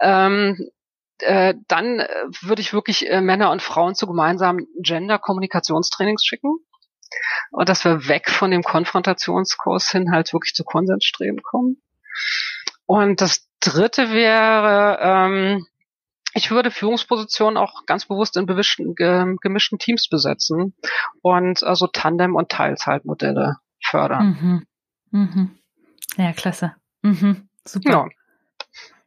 [0.00, 0.70] Ähm,
[1.18, 2.08] äh, dann äh,
[2.42, 6.58] würde ich wirklich äh, Männer und Frauen zu gemeinsamen Gender-Kommunikationstrainings schicken.
[7.50, 11.80] Und dass wir weg von dem Konfrontationskurs hin halt wirklich zu Konsensstreben kommen.
[12.84, 15.66] Und das dritte wäre, ähm,
[16.34, 20.74] ich würde Führungspositionen auch ganz bewusst in gemischten Teams besetzen
[21.22, 24.26] und also Tandem- und Teilzeitmodelle fördern.
[24.26, 24.66] Mhm.
[25.16, 25.50] Mhm.
[26.18, 26.74] Ja, klasse.
[27.02, 27.48] Mhm.
[27.64, 27.90] Super.
[27.90, 28.06] Ja.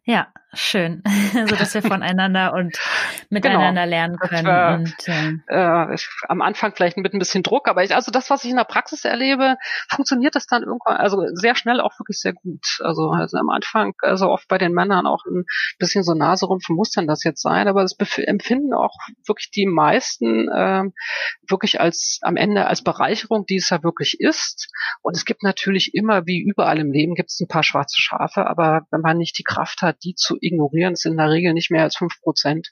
[0.06, 1.04] Ja, schön,
[1.48, 2.78] so dass wir voneinander und
[3.30, 3.90] miteinander genau.
[3.90, 4.46] lernen können.
[4.46, 5.96] War, und, ähm, äh,
[6.28, 8.64] am Anfang vielleicht mit ein bisschen Druck, aber ich, also das, was ich in der
[8.64, 9.58] Praxis erlebe,
[9.90, 12.80] funktioniert das dann irgendwann, also sehr schnell auch wirklich sehr gut.
[12.80, 15.46] Also, also am Anfang, also oft bei den Männern auch ein
[15.78, 18.96] bisschen so Naserümpfen muss denn das jetzt sein, aber das empfinden auch
[19.28, 20.84] wirklich die meisten äh,
[21.48, 24.70] wirklich als am Ende als Bereicherung, die es ja wirklich ist.
[25.02, 28.48] Und es gibt natürlich immer, wie überall im Leben, gibt es ein paar schwarze Schafe,
[28.48, 30.94] aber wenn man nicht die Kraft hat, die zu ignorieren.
[30.94, 32.70] Es sind in der Regel nicht mehr als fünf Prozent.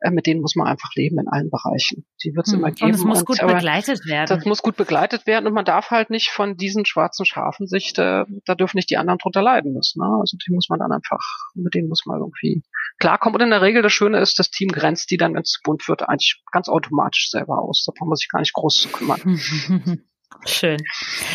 [0.00, 2.06] Äh, mit denen muss man einfach leben in allen Bereichen.
[2.24, 2.60] Die wird es hm.
[2.60, 2.86] immer geben.
[2.86, 4.28] Und es muss und, gut begleitet werden.
[4.28, 7.92] Das muss gut begleitet werden und man darf halt nicht von diesen schwarzen Schafen sich,
[7.92, 10.00] da, da dürfen nicht die anderen drunter leiden müssen.
[10.00, 10.18] Ne?
[10.20, 11.20] Also die muss man dann einfach,
[11.54, 12.62] mit denen muss man irgendwie
[12.98, 13.36] klarkommen.
[13.36, 15.88] Und in der Regel das Schöne ist, das Team grenzt die dann, wenn es bunt
[15.88, 17.84] wird, eigentlich ganz automatisch selber aus.
[17.86, 19.20] Da braucht man sich gar nicht groß zu kümmern.
[20.46, 20.78] Schön.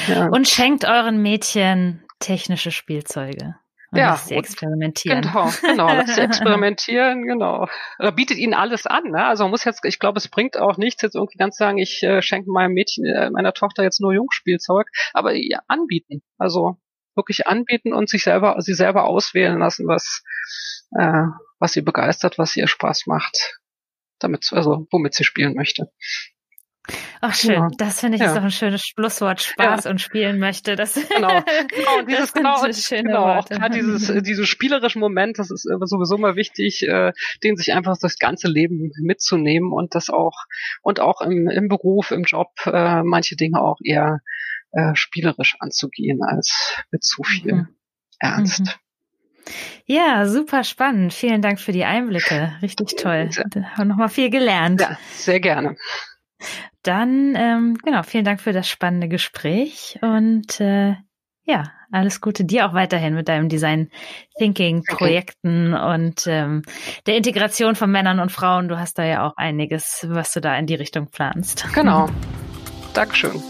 [0.07, 0.27] Ja.
[0.27, 3.55] Und schenkt euren Mädchen technische Spielzeuge.
[3.94, 5.22] Und ja, sie experimentieren.
[5.22, 7.68] Genau, genau, lass sie experimentieren, genau.
[8.00, 9.24] Oder bietet ihnen alles an, ne?
[9.24, 12.02] Also man muss jetzt, ich glaube, es bringt auch nichts, jetzt irgendwie ganz sagen, ich
[12.02, 16.24] äh, schenke meinem Mädchen, äh, meiner Tochter jetzt nur Jungspielzeug, aber ihr anbieten.
[16.39, 16.78] Also
[17.16, 20.24] wirklich anbieten und sich selber, sie selber auswählen lassen, was,
[20.98, 21.26] äh,
[21.60, 23.60] was sie begeistert, was ihr Spaß macht,
[24.18, 25.91] damit, also womit sie spielen möchte.
[27.21, 27.69] Ach schön, ja.
[27.77, 28.27] das finde ich ja.
[28.27, 29.41] ist doch ein schönes Schlusswort.
[29.41, 29.91] Spaß ja.
[29.91, 30.75] und spielen möchte.
[30.75, 35.63] Das, genau, genau und dieses genau, genau auch gerade dieses dieses spielerische Moment, das ist
[35.63, 37.13] sowieso mal wichtig, äh,
[37.43, 40.36] den sich einfach das ganze Leben mitzunehmen und das auch
[40.81, 44.19] und auch im, im Beruf, im Job äh, manche Dinge auch eher
[44.71, 47.67] äh, spielerisch anzugehen als mit zu viel mhm.
[48.19, 48.61] Ernst.
[48.61, 48.71] Mhm.
[49.86, 51.13] Ja, super spannend.
[51.13, 52.53] Vielen Dank für die Einblicke.
[52.61, 53.29] Richtig toll.
[53.75, 54.81] Haben nochmal viel gelernt.
[54.81, 55.75] Ja, sehr gerne.
[56.84, 60.96] Dann, ähm, genau, vielen Dank für das spannende Gespräch und äh,
[61.46, 63.89] ja, alles Gute dir auch weiterhin mit deinem Design
[64.38, 65.94] Thinking Projekten okay.
[65.94, 66.64] und ähm,
[67.06, 68.68] der Integration von Männern und Frauen.
[68.68, 71.66] Du hast da ja auch einiges, was du da in die Richtung planst.
[71.74, 72.08] Genau.
[72.94, 73.41] Dankeschön.